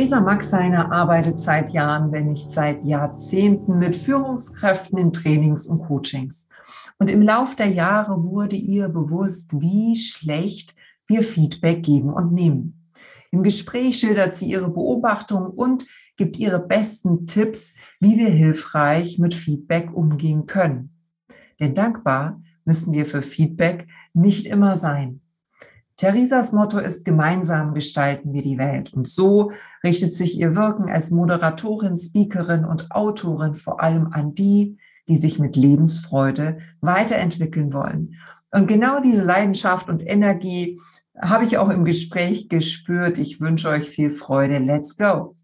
Theresa 0.00 0.22
Maxeiner 0.22 0.90
arbeitet 0.90 1.38
seit 1.38 1.74
Jahren, 1.74 2.10
wenn 2.10 2.28
nicht 2.28 2.50
seit 2.50 2.82
Jahrzehnten 2.86 3.78
mit 3.78 3.94
Führungskräften 3.94 4.96
in 4.96 5.12
Trainings 5.12 5.66
und 5.66 5.82
Coachings. 5.82 6.48
Und 6.98 7.10
im 7.10 7.20
Lauf 7.20 7.54
der 7.54 7.66
Jahre 7.66 8.24
wurde 8.24 8.56
ihr 8.56 8.88
bewusst, 8.88 9.50
wie 9.60 9.94
schlecht 9.96 10.74
wir 11.06 11.22
Feedback 11.22 11.82
geben 11.82 12.14
und 12.14 12.32
nehmen. 12.32 12.90
Im 13.30 13.42
Gespräch 13.42 13.98
schildert 13.98 14.34
sie 14.34 14.46
ihre 14.46 14.70
Beobachtungen 14.70 15.50
und 15.50 15.86
gibt 16.16 16.38
ihre 16.38 16.60
besten 16.60 17.26
Tipps, 17.26 17.74
wie 18.00 18.16
wir 18.16 18.30
hilfreich 18.30 19.18
mit 19.18 19.34
Feedback 19.34 19.92
umgehen 19.92 20.46
können. 20.46 20.96
Denn 21.60 21.74
dankbar 21.74 22.40
müssen 22.64 22.94
wir 22.94 23.04
für 23.04 23.20
Feedback 23.20 23.86
nicht 24.14 24.46
immer 24.46 24.78
sein. 24.78 25.20
Theresas 26.00 26.52
Motto 26.52 26.78
ist, 26.78 27.04
gemeinsam 27.04 27.74
gestalten 27.74 28.32
wir 28.32 28.40
die 28.40 28.56
Welt. 28.56 28.94
Und 28.94 29.06
so 29.06 29.52
richtet 29.84 30.14
sich 30.14 30.38
ihr 30.38 30.56
Wirken 30.56 30.88
als 30.88 31.10
Moderatorin, 31.10 31.98
Speakerin 31.98 32.64
und 32.64 32.90
Autorin 32.90 33.52
vor 33.52 33.82
allem 33.82 34.10
an 34.14 34.34
die, 34.34 34.78
die 35.08 35.18
sich 35.18 35.38
mit 35.38 35.56
Lebensfreude 35.56 36.56
weiterentwickeln 36.80 37.74
wollen. 37.74 38.14
Und 38.50 38.66
genau 38.66 39.02
diese 39.02 39.24
Leidenschaft 39.24 39.90
und 39.90 40.00
Energie 40.00 40.80
habe 41.20 41.44
ich 41.44 41.58
auch 41.58 41.68
im 41.68 41.84
Gespräch 41.84 42.48
gespürt. 42.48 43.18
Ich 43.18 43.38
wünsche 43.42 43.68
euch 43.68 43.86
viel 43.86 44.08
Freude. 44.08 44.56
Let's 44.56 44.96
go. 44.96 45.36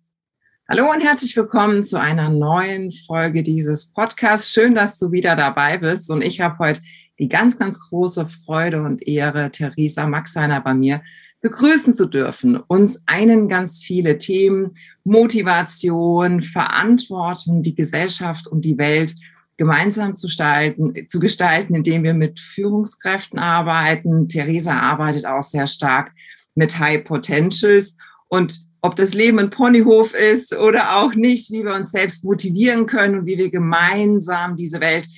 Hallo 0.71 0.91
und 0.91 1.03
herzlich 1.03 1.37
willkommen 1.37 1.85
zu 1.85 2.01
einer 2.01 2.31
neuen 2.31 2.93
Folge 2.93 3.43
dieses 3.43 3.93
Podcasts. 3.93 4.51
Schön, 4.55 4.75
dass 4.75 4.99
du 4.99 5.13
wieder 5.13 5.37
dabei 5.37 5.77
bist. 5.77 6.11
Und 6.11 6.25
ich 6.25 6.41
habe 6.41 6.57
heute 6.59 6.81
die 7.19 7.29
ganz, 7.29 7.59
ganz 7.59 7.81
große 7.89 8.29
Freude 8.29 8.83
und 8.83 9.07
Ehre, 9.07 9.51
Theresa 9.51 10.07
Maxeiner 10.07 10.61
bei 10.61 10.75
mir 10.75 11.03
begrüßen 11.41 11.95
zu 11.95 12.07
dürfen. 12.07 12.57
Uns 12.57 13.03
einen 13.07 13.49
ganz 13.49 13.81
viele 13.81 14.19
Themen, 14.19 14.77
Motivation, 15.05 16.43
Verantwortung, 16.43 17.63
die 17.63 17.75
Gesellschaft 17.75 18.47
und 18.47 18.65
die 18.65 18.79
Welt 18.79 19.15
gemeinsam 19.57 20.15
zu 20.15 20.27
gestalten, 20.27 21.09
zu 21.09 21.19
gestalten, 21.19 21.75
indem 21.75 22.05
wir 22.05 22.15
mit 22.15 22.41
Führungskräften 22.41 23.39
arbeiten. 23.39 24.29
Theresa 24.29 24.79
arbeitet 24.79 25.25
auch 25.25 25.43
sehr 25.43 25.67
stark 25.67 26.13
mit 26.55 26.79
High 26.79 27.05
Potentials 27.05 27.97
und 28.29 28.67
ob 28.83 28.97
das 28.97 29.15
Leben 29.15 29.39
ein 29.39 29.51
Ponyhof 29.51 30.15
ist 30.15 30.55
oder 30.57 30.97
auch 30.97 31.15
nicht, 31.15 31.51
wie 31.51 31.65
wir 31.65 31.75
uns 31.75 31.91
selbst 31.91 32.25
motivieren 32.25 32.87
können 32.87 33.21
und 33.21 33.27
wie 33.27 33.39
wir 33.39 33.51
gemeinsam 33.51 34.57
diese 34.57 34.81
Welt 34.81 35.09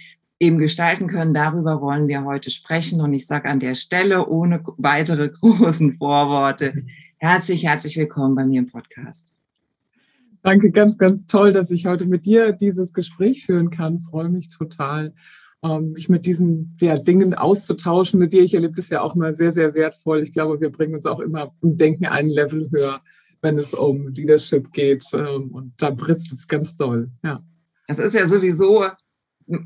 eben 0.40 0.58
gestalten 0.58 1.08
können. 1.08 1.34
Darüber 1.34 1.80
wollen 1.80 2.08
wir 2.08 2.24
heute 2.24 2.50
sprechen. 2.50 3.00
Und 3.00 3.12
ich 3.12 3.26
sage 3.26 3.48
an 3.48 3.60
der 3.60 3.74
Stelle 3.74 4.26
ohne 4.26 4.62
weitere 4.76 5.28
großen 5.40 5.96
Vorworte 5.98 6.84
herzlich, 7.18 7.64
herzlich 7.64 7.96
willkommen 7.96 8.34
bei 8.34 8.44
mir 8.44 8.60
im 8.60 8.68
Podcast. 8.68 9.36
Danke, 10.42 10.70
ganz, 10.70 10.98
ganz 10.98 11.26
toll, 11.26 11.52
dass 11.52 11.70
ich 11.70 11.86
heute 11.86 12.06
mit 12.06 12.24
dir 12.24 12.52
dieses 12.52 12.92
Gespräch 12.92 13.44
führen 13.44 13.70
kann. 13.70 14.00
freue 14.00 14.28
mich 14.28 14.48
total, 14.48 15.12
ähm, 15.64 15.92
mich 15.92 16.08
mit 16.08 16.26
diesen 16.26 16.76
ja, 16.80 16.94
Dingen 16.94 17.34
auszutauschen. 17.34 18.20
Mit 18.20 18.32
dir, 18.32 18.42
ich 18.42 18.54
erlebe 18.54 18.74
das 18.74 18.88
ja 18.88 19.02
auch 19.02 19.16
mal 19.16 19.34
sehr, 19.34 19.52
sehr 19.52 19.74
wertvoll. 19.74 20.22
Ich 20.22 20.32
glaube, 20.32 20.60
wir 20.60 20.70
bringen 20.70 20.94
uns 20.94 21.06
auch 21.06 21.18
immer 21.18 21.52
im 21.60 21.76
Denken 21.76 22.06
ein 22.06 22.28
Level 22.28 22.70
höher, 22.70 23.00
wenn 23.42 23.58
es 23.58 23.74
um 23.74 24.08
Leadership 24.08 24.72
geht. 24.72 25.04
Ähm, 25.12 25.50
und 25.50 25.72
da 25.78 25.90
britzt 25.90 26.32
es 26.32 26.46
ganz 26.46 26.76
toll. 26.76 27.10
Ja. 27.24 27.42
Das 27.88 27.98
ist 27.98 28.14
ja 28.14 28.28
sowieso 28.28 28.84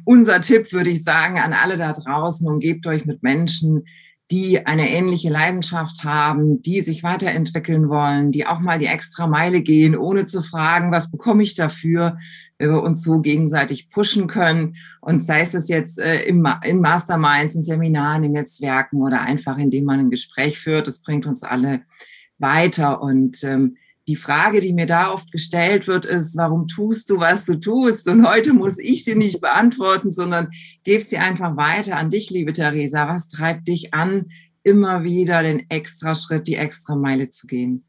unser 0.05 0.41
Tipp, 0.41 0.73
würde 0.73 0.91
ich 0.91 1.05
sagen, 1.05 1.39
an 1.39 1.53
alle 1.53 1.77
da 1.77 1.93
draußen, 1.93 2.47
umgebt 2.47 2.87
euch 2.87 3.05
mit 3.05 3.23
Menschen, 3.23 3.85
die 4.31 4.65
eine 4.67 4.89
ähnliche 4.89 5.29
Leidenschaft 5.29 6.05
haben, 6.05 6.63
die 6.63 6.81
sich 6.81 7.03
weiterentwickeln 7.03 7.91
wollen, 7.91 8.33
die 8.33 8.47
auch 8.47 8.61
mal 8.61 8.79
die 8.79 8.87
extra 8.87 9.27
Meile 9.27 9.61
gehen, 9.61 9.95
ohne 9.95 10.25
zu 10.25 10.41
fragen, 10.41 10.91
was 10.91 11.11
bekomme 11.11 11.43
ich 11.43 11.55
dafür, 11.55 12.17
wenn 12.57 12.71
wir 12.71 12.83
uns 12.83 13.03
so 13.03 13.21
gegenseitig 13.21 13.91
pushen 13.91 14.29
können. 14.29 14.77
Und 15.03 15.23
sei 15.23 15.43
es 15.43 15.69
jetzt 15.69 15.99
äh, 15.99 16.23
in 16.23 16.41
Masterminds, 16.81 17.55
in 17.57 17.63
Seminaren, 17.63 18.25
in 18.25 18.33
Netzwerken 18.33 19.03
oder 19.03 19.21
einfach, 19.21 19.59
indem 19.59 19.85
man 19.85 20.01
ein 20.01 20.11
Gespräch 20.11 20.59
führt, 20.59 20.87
das 20.87 21.03
bringt 21.03 21.27
uns 21.27 21.43
alle 21.43 21.83
weiter. 22.39 23.03
Und 23.03 23.45
ähm, 23.45 23.77
die 24.13 24.17
Frage, 24.17 24.61
die 24.61 24.75
mir 24.75 24.85
da 24.85 25.11
oft 25.11 25.33
gestellt 25.33 25.89
wird, 25.89 26.05
ist, 26.05 26.37
warum 26.37 26.69
tust 26.69 27.09
du, 27.09 27.19
was 27.19 27.47
du 27.47 27.59
tust? 27.59 28.07
Und 28.11 28.29
heute 28.29 28.53
muss 28.53 28.79
ich 28.79 29.07
sie 29.07 29.15
nicht 29.15 29.41
beantworten, 29.41 30.11
sondern 30.11 30.49
gebe 30.85 31.03
sie 31.03 31.17
einfach 31.17 31.57
weiter 31.57 31.97
an 31.97 32.11
dich, 32.11 32.29
liebe 32.29 32.53
Theresa. 32.53 33.09
Was 33.09 33.29
treibt 33.29 33.69
dich 33.69 33.95
an, 33.95 34.27
immer 34.65 35.03
wieder 35.03 35.43
den 35.43 35.65
extra 35.71 36.15
Schritt, 36.15 36.47
die 36.47 36.57
extra 36.57 36.95
Meile 36.95 37.31
zu 37.31 37.47
gehen? 37.47 37.87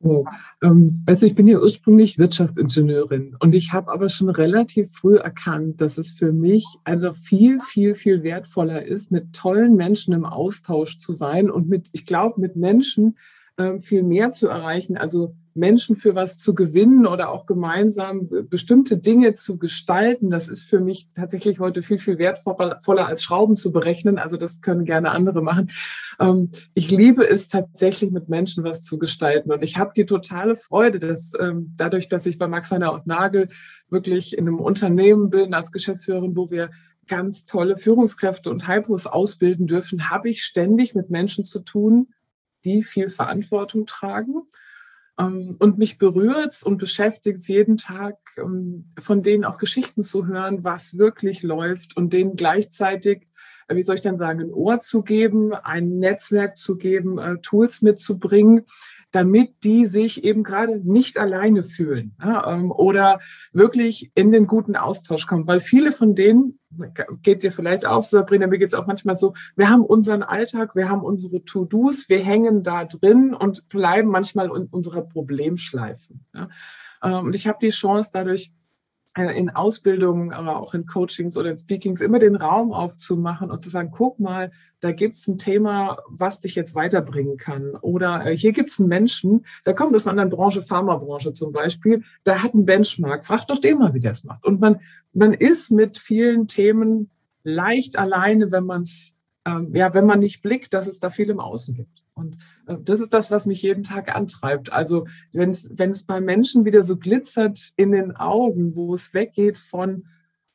Oh, 0.00 0.26
ähm, 0.62 0.94
also 1.06 1.26
ich 1.26 1.34
bin 1.34 1.48
ja 1.48 1.58
ursprünglich 1.58 2.18
Wirtschaftsingenieurin 2.18 3.34
und 3.40 3.56
ich 3.56 3.72
habe 3.72 3.90
aber 3.90 4.08
schon 4.08 4.28
relativ 4.28 4.92
früh 4.92 5.16
erkannt, 5.16 5.80
dass 5.80 5.98
es 5.98 6.12
für 6.12 6.30
mich 6.30 6.64
also 6.84 7.14
viel, 7.14 7.58
viel, 7.60 7.96
viel 7.96 8.22
wertvoller 8.22 8.84
ist, 8.84 9.10
mit 9.10 9.32
tollen 9.32 9.74
Menschen 9.74 10.14
im 10.14 10.24
Austausch 10.24 10.98
zu 10.98 11.10
sein 11.10 11.50
und 11.50 11.68
mit, 11.68 11.88
ich 11.90 12.06
glaube, 12.06 12.40
mit 12.40 12.54
Menschen, 12.54 13.16
ähm, 13.58 13.80
viel 13.80 14.04
mehr 14.04 14.30
zu 14.30 14.46
erreichen, 14.46 14.96
also 14.96 15.34
Menschen 15.58 15.96
für 15.96 16.14
was 16.14 16.38
zu 16.38 16.54
gewinnen 16.54 17.06
oder 17.06 17.30
auch 17.30 17.46
gemeinsam 17.46 18.28
bestimmte 18.48 18.96
Dinge 18.96 19.34
zu 19.34 19.58
gestalten, 19.58 20.30
das 20.30 20.48
ist 20.48 20.64
für 20.64 20.80
mich 20.80 21.08
tatsächlich 21.14 21.58
heute 21.58 21.82
viel, 21.82 21.98
viel 21.98 22.18
wertvoller 22.18 23.06
als 23.06 23.22
Schrauben 23.22 23.56
zu 23.56 23.72
berechnen. 23.72 24.18
Also 24.18 24.36
das 24.36 24.60
können 24.60 24.84
gerne 24.84 25.10
andere 25.10 25.42
machen. 25.42 25.70
Ähm, 26.20 26.50
ich 26.74 26.90
liebe 26.90 27.28
es 27.28 27.48
tatsächlich 27.48 28.10
mit 28.10 28.28
Menschen 28.28 28.64
was 28.64 28.82
zu 28.82 28.98
gestalten 28.98 29.52
und 29.52 29.62
ich 29.62 29.76
habe 29.76 29.92
die 29.94 30.06
totale 30.06 30.56
Freude, 30.56 30.98
dass 30.98 31.32
ähm, 31.38 31.74
dadurch, 31.76 32.08
dass 32.08 32.26
ich 32.26 32.38
bei 32.38 32.48
Max 32.48 32.70
Heiner 32.70 32.92
und 32.92 33.06
Nagel 33.06 33.48
wirklich 33.90 34.36
in 34.36 34.46
einem 34.46 34.60
Unternehmen 34.60 35.30
bin 35.30 35.54
als 35.54 35.72
Geschäftsführerin, 35.72 36.36
wo 36.36 36.50
wir 36.50 36.70
ganz 37.08 37.46
tolle 37.46 37.76
Führungskräfte 37.76 38.50
und 38.50 38.68
Hypos 38.68 39.06
ausbilden 39.06 39.66
dürfen, 39.66 40.10
habe 40.10 40.30
ich 40.30 40.44
ständig 40.44 40.94
mit 40.94 41.10
Menschen 41.10 41.42
zu 41.42 41.60
tun, 41.60 42.08
die 42.64 42.82
viel 42.82 43.10
Verantwortung 43.10 43.86
tragen. 43.86 44.42
Ähm, 45.18 45.56
und 45.58 45.78
mich 45.78 45.98
berührt 45.98 46.62
und 46.62 46.78
beschäftigt 46.78 47.46
jeden 47.48 47.76
Tag, 47.76 48.16
ähm, 48.36 48.92
von 48.98 49.22
denen 49.22 49.44
auch 49.44 49.58
Geschichten 49.58 50.02
zu 50.02 50.26
hören, 50.26 50.64
was 50.64 50.96
wirklich 50.96 51.42
läuft 51.42 51.96
und 51.96 52.12
denen 52.12 52.36
gleichzeitig, 52.36 53.26
äh, 53.66 53.74
wie 53.74 53.82
soll 53.82 53.96
ich 53.96 54.02
denn 54.02 54.16
sagen, 54.16 54.40
ein 54.40 54.52
Ohr 54.52 54.78
zu 54.80 55.02
geben, 55.02 55.52
ein 55.54 55.98
Netzwerk 55.98 56.56
zu 56.56 56.76
geben, 56.76 57.18
äh, 57.18 57.38
Tools 57.42 57.82
mitzubringen, 57.82 58.66
damit 59.10 59.64
die 59.64 59.86
sich 59.86 60.22
eben 60.22 60.42
gerade 60.42 60.80
nicht 60.84 61.16
alleine 61.18 61.64
fühlen 61.64 62.14
ähm, 62.22 62.70
oder 62.70 63.20
wirklich 63.52 64.12
in 64.14 64.30
den 64.30 64.46
guten 64.46 64.76
Austausch 64.76 65.26
kommen. 65.26 65.46
Weil 65.46 65.60
viele 65.60 65.92
von 65.92 66.14
denen, 66.14 66.57
geht 67.22 67.42
dir 67.42 67.52
vielleicht 67.52 67.86
auch, 67.86 68.02
Sabrina, 68.02 68.46
mir 68.46 68.58
geht 68.58 68.68
es 68.68 68.74
auch 68.74 68.86
manchmal 68.86 69.16
so, 69.16 69.34
wir 69.56 69.70
haben 69.70 69.84
unseren 69.84 70.22
Alltag, 70.22 70.74
wir 70.74 70.88
haben 70.88 71.02
unsere 71.02 71.44
To-Dos, 71.44 72.08
wir 72.08 72.22
hängen 72.22 72.62
da 72.62 72.84
drin 72.84 73.34
und 73.34 73.68
bleiben 73.68 74.10
manchmal 74.10 74.46
in 74.46 74.66
unserer 74.66 75.02
Problemschleife. 75.02 76.14
Ja. 76.34 76.48
Ähm, 77.02 77.26
und 77.26 77.36
ich 77.36 77.46
habe 77.46 77.58
die 77.60 77.70
Chance 77.70 78.10
dadurch, 78.12 78.52
in 79.26 79.50
Ausbildungen, 79.50 80.32
aber 80.32 80.58
auch 80.58 80.74
in 80.74 80.86
Coachings 80.86 81.36
oder 81.36 81.50
in 81.50 81.58
Speakings 81.58 82.00
immer 82.00 82.18
den 82.18 82.36
Raum 82.36 82.72
aufzumachen 82.72 83.50
und 83.50 83.62
zu 83.62 83.68
sagen, 83.68 83.90
guck 83.92 84.18
mal, 84.18 84.50
da 84.80 84.92
gibt 84.92 85.16
es 85.16 85.26
ein 85.26 85.38
Thema, 85.38 85.98
was 86.08 86.40
dich 86.40 86.54
jetzt 86.54 86.74
weiterbringen 86.74 87.36
kann. 87.36 87.74
Oder 87.80 88.26
äh, 88.26 88.36
hier 88.36 88.52
gibt 88.52 88.70
es 88.70 88.78
einen 88.78 88.88
Menschen, 88.88 89.44
der 89.66 89.74
kommt 89.74 89.94
aus 89.94 90.06
einer 90.06 90.12
anderen 90.12 90.30
Branche, 90.30 90.62
Pharmabranche 90.62 91.32
zum 91.32 91.52
Beispiel, 91.52 92.04
der 92.26 92.42
hat 92.42 92.54
einen 92.54 92.64
Benchmark, 92.64 93.24
frag 93.24 93.46
doch 93.46 93.58
den 93.58 93.78
mal, 93.78 93.94
wie 93.94 94.00
der 94.00 94.12
es 94.12 94.24
macht. 94.24 94.44
Und 94.44 94.60
man, 94.60 94.80
man 95.12 95.34
ist 95.34 95.70
mit 95.70 95.98
vielen 95.98 96.48
Themen 96.48 97.10
leicht 97.42 97.98
alleine, 97.98 98.52
wenn 98.52 98.64
man 98.64 98.82
es 98.82 99.14
ähm, 99.48 99.74
ja, 99.74 99.94
wenn 99.94 100.06
man 100.06 100.20
nicht 100.20 100.42
blickt, 100.42 100.74
dass 100.74 100.86
es 100.86 101.00
da 101.00 101.10
viel 101.10 101.30
im 101.30 101.40
Außen 101.40 101.74
gibt. 101.74 102.02
Und 102.14 102.36
äh, 102.66 102.76
das 102.80 103.00
ist 103.00 103.14
das, 103.14 103.30
was 103.30 103.46
mich 103.46 103.62
jeden 103.62 103.82
Tag 103.82 104.14
antreibt. 104.14 104.72
Also 104.72 105.06
wenn 105.32 105.50
es, 105.50 106.04
bei 106.04 106.20
Menschen 106.20 106.64
wieder 106.64 106.82
so 106.82 106.96
glitzert 106.96 107.70
in 107.76 107.92
den 107.92 108.16
Augen, 108.16 108.74
wo 108.74 108.94
es 108.94 109.14
weggeht 109.14 109.58
von, 109.58 110.04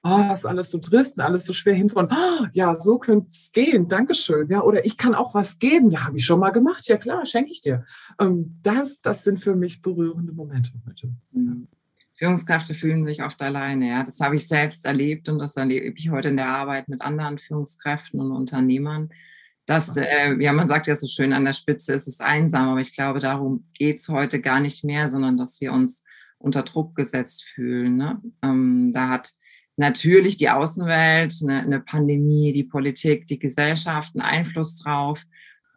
oh, 0.04 0.34
ist 0.34 0.46
alles 0.46 0.70
so 0.70 0.78
trist 0.78 1.18
und 1.18 1.24
alles 1.24 1.46
so 1.46 1.54
schwer 1.54 1.74
hin 1.74 1.90
von, 1.90 2.10
oh, 2.12 2.46
ja, 2.54 2.80
so 2.80 3.00
könnte 3.00 3.30
es 3.30 3.52
gehen, 3.52 3.88
Dankeschön. 3.88 4.50
Ja, 4.50 4.62
oder 4.62 4.86
ich 4.86 4.98
kann 4.98 5.16
auch 5.16 5.34
was 5.34 5.60
geben. 5.60 5.90
Ja, 5.90 6.06
habe 6.06 6.18
ich 6.18 6.26
schon 6.26 6.40
mal 6.40 6.52
gemacht. 6.52 6.88
Ja, 6.88 6.98
klar, 6.98 7.26
schenke 7.26 7.52
ich 7.52 7.62
dir. 7.62 7.86
Ähm, 8.20 8.60
das, 8.62 9.02
das 9.02 9.24
sind 9.24 9.40
für 9.40 9.56
mich 9.56 9.82
berührende 9.82 10.34
Momente 10.34 10.72
heute. 10.86 11.14
Mhm. 11.32 11.68
Führungskräfte 12.16 12.74
fühlen 12.74 13.06
sich 13.06 13.24
oft 13.24 13.42
alleine. 13.42 13.90
Ja, 13.90 14.04
das 14.04 14.20
habe 14.20 14.36
ich 14.36 14.48
selbst 14.48 14.86
erlebt 14.86 15.30
und 15.30 15.40
das 15.40 15.56
erlebe 15.56 15.98
ich 15.98 16.10
heute 16.10 16.30
in 16.30 16.38
der 16.38 16.48
Arbeit 16.48 16.88
mit 16.88 17.02
anderen 17.02 17.38
Führungskräften 17.38 18.20
und 18.20 18.32
Unternehmern. 18.32 19.10
Dass, 19.66 19.96
äh, 19.96 20.34
ja, 20.40 20.52
man 20.52 20.68
sagt 20.68 20.88
ja 20.88 20.96
so 20.96 21.08
schön, 21.08 21.34
an 21.34 21.46
der 21.46 21.54
Spitze 21.54 21.94
ist 21.94 22.08
es 22.08 22.20
einsam, 22.20 22.70
aber 22.70 22.82
ich 22.82 22.96
glaube, 22.96 23.20
darum 23.20 23.66
geht 23.74 24.00
es 24.00 24.10
heute 24.10 24.42
gar 24.42 24.60
nicht 24.60 24.84
mehr, 24.84 25.10
sondern 25.10 25.38
dass 25.38 25.62
wir 25.62 25.72
uns 25.72 26.04
unter 26.38 26.64
Druck 26.64 26.96
gesetzt 26.96 27.46
fühlen. 27.46 27.96
Ne? 27.96 28.22
Ähm, 28.44 28.92
da 28.94 29.08
hat 29.08 29.32
natürlich 29.78 30.38
die 30.38 30.50
Außenwelt, 30.50 31.36
eine, 31.42 31.62
eine, 31.62 31.80
Pandemie, 31.80 32.54
die 32.54 32.66
Politik, 32.66 33.28
die 33.28 33.40
Gesellschaft 33.40 34.14
einen 34.14 34.22
Einfluss 34.22 34.76
drauf. 34.76 35.24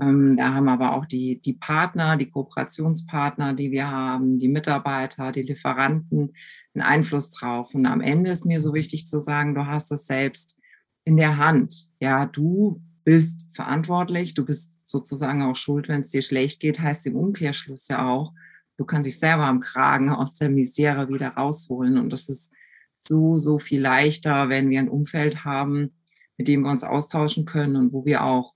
Ähm, 0.01 0.37
da 0.37 0.55
haben 0.55 0.69
aber 0.69 0.95
auch 0.95 1.07
die, 1.07 1.41
die 1.41 1.55
Partner, 1.55 2.17
die 2.17 2.31
Kooperationspartner, 2.31 3.55
die 3.55 3.71
wir 3.71 3.91
haben, 3.91 4.39
die 4.39 4.49
Mitarbeiter, 4.49 5.33
die 5.33 5.43
Lieferanten 5.43 6.35
einen 6.75 6.83
Einfluss 6.83 7.31
drauf. 7.31 7.75
Und 7.75 7.87
am 7.87 8.01
Ende 8.01 8.31
ist 8.31 8.45
mir 8.45 8.61
so 8.61 8.75
wichtig 8.75 9.07
zu 9.07 9.19
sagen, 9.19 9.55
du 9.55 9.67
hast 9.67 9.91
es 9.93 10.07
selbst 10.07 10.61
in 11.05 11.17
der 11.17 11.39
Hand. 11.39 11.91
Ja, 12.01 12.27
du 12.27 12.83
bist 13.05 13.51
verantwortlich, 13.55 14.35
du 14.35 14.45
bist 14.45 14.87
sozusagen 14.87 15.43
auch 15.43 15.57
schuld, 15.57 15.89
wenn 15.89 16.01
es 16.01 16.09
dir 16.09 16.23
schlecht 16.23 16.61
geht, 16.61 16.81
heißt 16.81 17.07
im 17.07 17.17
Umkehrschluss 17.17 17.89
ja 17.89 18.07
auch, 18.07 18.33
du 18.77 18.85
kannst 18.85 19.07
dich 19.07 19.19
selber 19.19 19.45
am 19.45 19.61
Kragen 19.61 20.11
aus 20.11 20.35
der 20.35 20.51
Misere 20.51 21.09
wieder 21.09 21.31
rausholen. 21.31 21.99
Und 21.99 22.11
das 22.13 22.29
ist 22.29 22.53
so, 22.93 23.39
so 23.39 23.59
viel 23.59 23.81
leichter, 23.81 24.49
wenn 24.49 24.69
wir 24.71 24.81
ein 24.81 24.89
Umfeld 24.89 25.45
haben, 25.45 25.95
mit 26.37 26.49
dem 26.49 26.63
wir 26.63 26.71
uns 26.71 26.85
austauschen 26.85 27.47
können 27.47 27.77
und 27.77 27.93
wo 27.93 28.05
wir 28.05 28.25
auch 28.25 28.56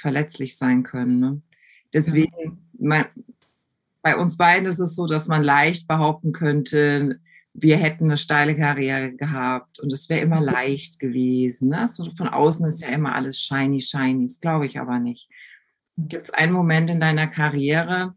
verletzlich 0.00 0.56
sein 0.56 0.82
können. 0.82 1.20
Ne? 1.20 1.42
Deswegen, 1.92 2.58
man, 2.78 3.06
bei 4.02 4.16
uns 4.16 4.36
beiden 4.36 4.68
ist 4.68 4.78
es 4.78 4.94
so, 4.94 5.06
dass 5.06 5.28
man 5.28 5.42
leicht 5.42 5.86
behaupten 5.86 6.32
könnte, 6.32 7.20
wir 7.52 7.76
hätten 7.76 8.04
eine 8.04 8.16
steile 8.16 8.56
Karriere 8.56 9.12
gehabt 9.12 9.80
und 9.80 9.92
es 9.92 10.08
wäre 10.08 10.20
immer 10.20 10.40
leicht 10.40 10.98
gewesen. 10.98 11.70
Ne? 11.70 11.86
So 11.88 12.08
von 12.16 12.28
außen 12.28 12.66
ist 12.66 12.80
ja 12.80 12.88
immer 12.88 13.14
alles 13.14 13.40
shiny, 13.40 13.80
shiny. 13.80 14.26
Das 14.26 14.40
glaube 14.40 14.66
ich 14.66 14.78
aber 14.78 14.98
nicht. 14.98 15.28
Gibt 15.96 16.28
es 16.28 16.34
einen 16.34 16.52
Moment 16.52 16.90
in 16.90 17.00
deiner 17.00 17.26
Karriere, 17.26 18.14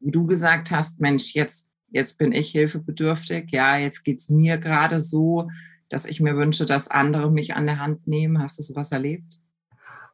wo 0.00 0.10
du 0.10 0.26
gesagt 0.26 0.70
hast, 0.70 1.00
Mensch, 1.00 1.34
jetzt, 1.34 1.68
jetzt 1.90 2.16
bin 2.18 2.32
ich 2.32 2.50
hilfebedürftig, 2.50 3.50
ja, 3.50 3.76
jetzt 3.76 4.02
geht 4.02 4.20
es 4.20 4.30
mir 4.30 4.56
gerade 4.58 5.00
so, 5.00 5.48
dass 5.90 6.06
ich 6.06 6.20
mir 6.20 6.36
wünsche, 6.36 6.64
dass 6.64 6.88
andere 6.88 7.30
mich 7.30 7.54
an 7.54 7.66
der 7.66 7.78
Hand 7.78 8.06
nehmen. 8.06 8.42
Hast 8.42 8.58
du 8.58 8.62
sowas 8.62 8.92
erlebt? 8.92 9.39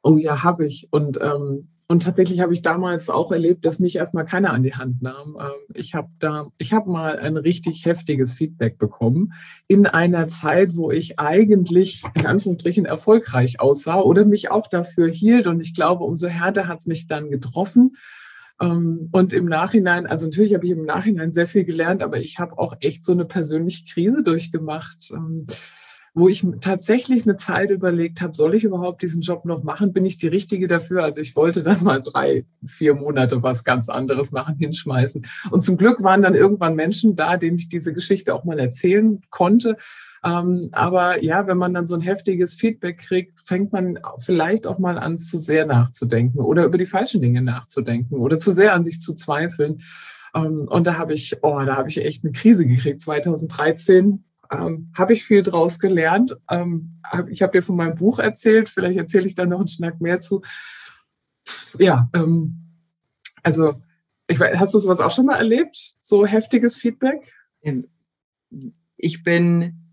Oh 0.07 0.19
ja, 0.19 0.45
habe 0.45 0.65
ich. 0.65 0.87
Und, 0.93 1.21
ähm, 1.21 1.67
und 1.89 2.05
tatsächlich 2.05 2.39
habe 2.39 2.53
ich 2.53 2.63
damals 2.63 3.11
auch 3.11 3.33
erlebt, 3.33 3.67
dass 3.67 3.81
mich 3.81 3.97
erstmal 3.97 4.25
keiner 4.25 4.53
an 4.53 4.63
die 4.63 4.77
Hand 4.77 5.03
nahm. 5.03 5.37
Ähm, 5.37 5.75
ich 5.75 5.95
habe 5.95 6.07
da, 6.21 6.47
ich 6.59 6.73
habe 6.73 6.89
mal 6.89 7.19
ein 7.19 7.37
richtig 7.37 7.85
heftiges 7.87 8.33
Feedback 8.33 8.79
bekommen 8.79 9.33
in 9.67 9.85
einer 9.89 10.29
Zeit, 10.29 10.77
wo 10.77 10.93
ich 10.93 11.19
eigentlich 11.19 12.05
in 12.15 12.25
Anführungsstrichen 12.25 12.85
erfolgreich 12.85 13.59
aussah 13.59 13.99
oder 13.99 14.25
mich 14.25 14.49
auch 14.49 14.69
dafür 14.69 15.09
hielt. 15.09 15.49
Und 15.49 15.61
ich 15.61 15.75
glaube, 15.75 16.05
umso 16.05 16.29
härter 16.29 16.69
hat 16.69 16.79
es 16.79 16.87
mich 16.87 17.09
dann 17.09 17.29
getroffen. 17.29 17.97
Ähm, 18.61 19.09
und 19.11 19.33
im 19.33 19.47
Nachhinein, 19.47 20.07
also 20.07 20.27
natürlich 20.27 20.55
habe 20.55 20.67
ich 20.67 20.71
im 20.71 20.85
Nachhinein 20.85 21.33
sehr 21.33 21.49
viel 21.49 21.65
gelernt, 21.65 22.05
aber 22.05 22.21
ich 22.21 22.39
habe 22.39 22.57
auch 22.59 22.77
echt 22.79 23.05
so 23.05 23.11
eine 23.11 23.25
persönliche 23.25 23.85
Krise 23.93 24.23
durchgemacht 24.23 25.11
ähm, 25.13 25.49
wo 26.17 26.31
ich 26.31 26.47
tatsächlich 26.63 27.25
eine 27.25 27.37
Zeit 27.37 27.71
überlegt 27.71 28.23
habe, 28.23 28.35
soll 28.35 28.55
ich 28.55 28.65
überhaupt 28.65 29.03
diesen 29.03 29.21
Job 29.21 29.45
noch 29.45 29.63
machen? 29.63 29.93
Bin 29.93 30.07
ich 30.07 30.17
die 30.17 30.29
Richtige 30.29 30.67
dafür? 30.67 31.05
Also 31.05 31.21
ich 31.21 31.37
wollte 31.37 31.63
dann 31.63 31.85
mal 31.85 32.01
drei, 32.03 32.47
vier 32.65 32.95
Monate 32.95 33.43
was 33.43 33.65
ganz 33.65 33.91
anderes 33.91 34.33
machen, 34.33 34.57
hinschmeißen. 34.57 35.27
Und 35.51 35.61
zum 35.61 35.77
Glück 35.77 36.03
waren 36.03 36.23
dann 36.23 36.35
irgendwann 36.35 36.75
Menschen 36.75 37.17
da, 37.17 37.37
denen 37.37 37.59
ich 37.59 37.69
diese 37.69 37.93
Geschichte 37.93 38.35
auch 38.35 38.45
mal 38.45 38.59
erzählen 38.59 39.21
konnte. 39.29 39.77
Ähm, 40.25 40.71
aber 40.73 41.23
ja, 41.23 41.47
wenn 41.47 41.59
man 41.59 41.75
dann 41.75 41.87
so 41.87 41.95
ein 41.95 42.01
heftiges 42.01 42.55
Feedback 42.55 42.97
kriegt, 42.97 43.39
fängt 43.39 43.75
man 43.75 43.99
vielleicht 44.17 44.67
auch 44.67 44.79
mal 44.79 44.99
an, 44.99 45.19
zu 45.19 45.37
sehr 45.37 45.67
nachzudenken 45.67 46.39
oder 46.39 46.65
über 46.65 46.79
die 46.79 46.87
falschen 46.87 47.21
Dinge 47.21 47.43
nachzudenken 47.43 48.17
oder 48.17 48.39
zu 48.39 48.53
sehr 48.53 48.73
an 48.73 48.87
sich 48.87 49.03
zu 49.03 49.13
zweifeln. 49.13 49.83
Ähm, 50.35 50.67
und 50.67 50.87
da 50.87 50.97
habe 50.97 51.13
ich, 51.13 51.37
oh, 51.43 51.61
da 51.61 51.77
habe 51.77 51.91
ich 51.91 52.03
echt 52.03 52.25
eine 52.25 52.33
Krise 52.33 52.65
gekriegt. 52.65 53.03
2013 53.03 54.25
ähm, 54.51 54.93
habe 54.97 55.13
ich 55.13 55.25
viel 55.25 55.43
draus 55.43 55.79
gelernt. 55.79 56.37
Ähm, 56.51 57.01
hab, 57.05 57.29
ich 57.29 57.43
habe 57.43 57.53
dir 57.53 57.63
von 57.63 57.77
meinem 57.77 57.95
Buch 57.95 58.19
erzählt, 58.19 58.69
vielleicht 58.69 58.99
erzähle 58.99 59.29
ich 59.29 59.35
da 59.35 59.47
noch 59.47 59.59
einen 59.59 59.69
Schnack 59.69 60.01
mehr 60.01 60.21
zu. 60.21 60.43
Ja, 61.79 62.09
ähm, 62.15 62.67
also 63.43 63.81
ich 64.29 64.41
hast 64.41 64.75
du 64.75 64.79
sowas 64.79 65.01
auch 65.01 65.11
schon 65.11 65.27
mal 65.27 65.37
erlebt? 65.37 65.95
So 66.01 66.27
heftiges 66.27 66.77
Feedback? 66.77 67.33
Ähm, 67.63 67.89
ich 68.97 69.23
bin 69.23 69.87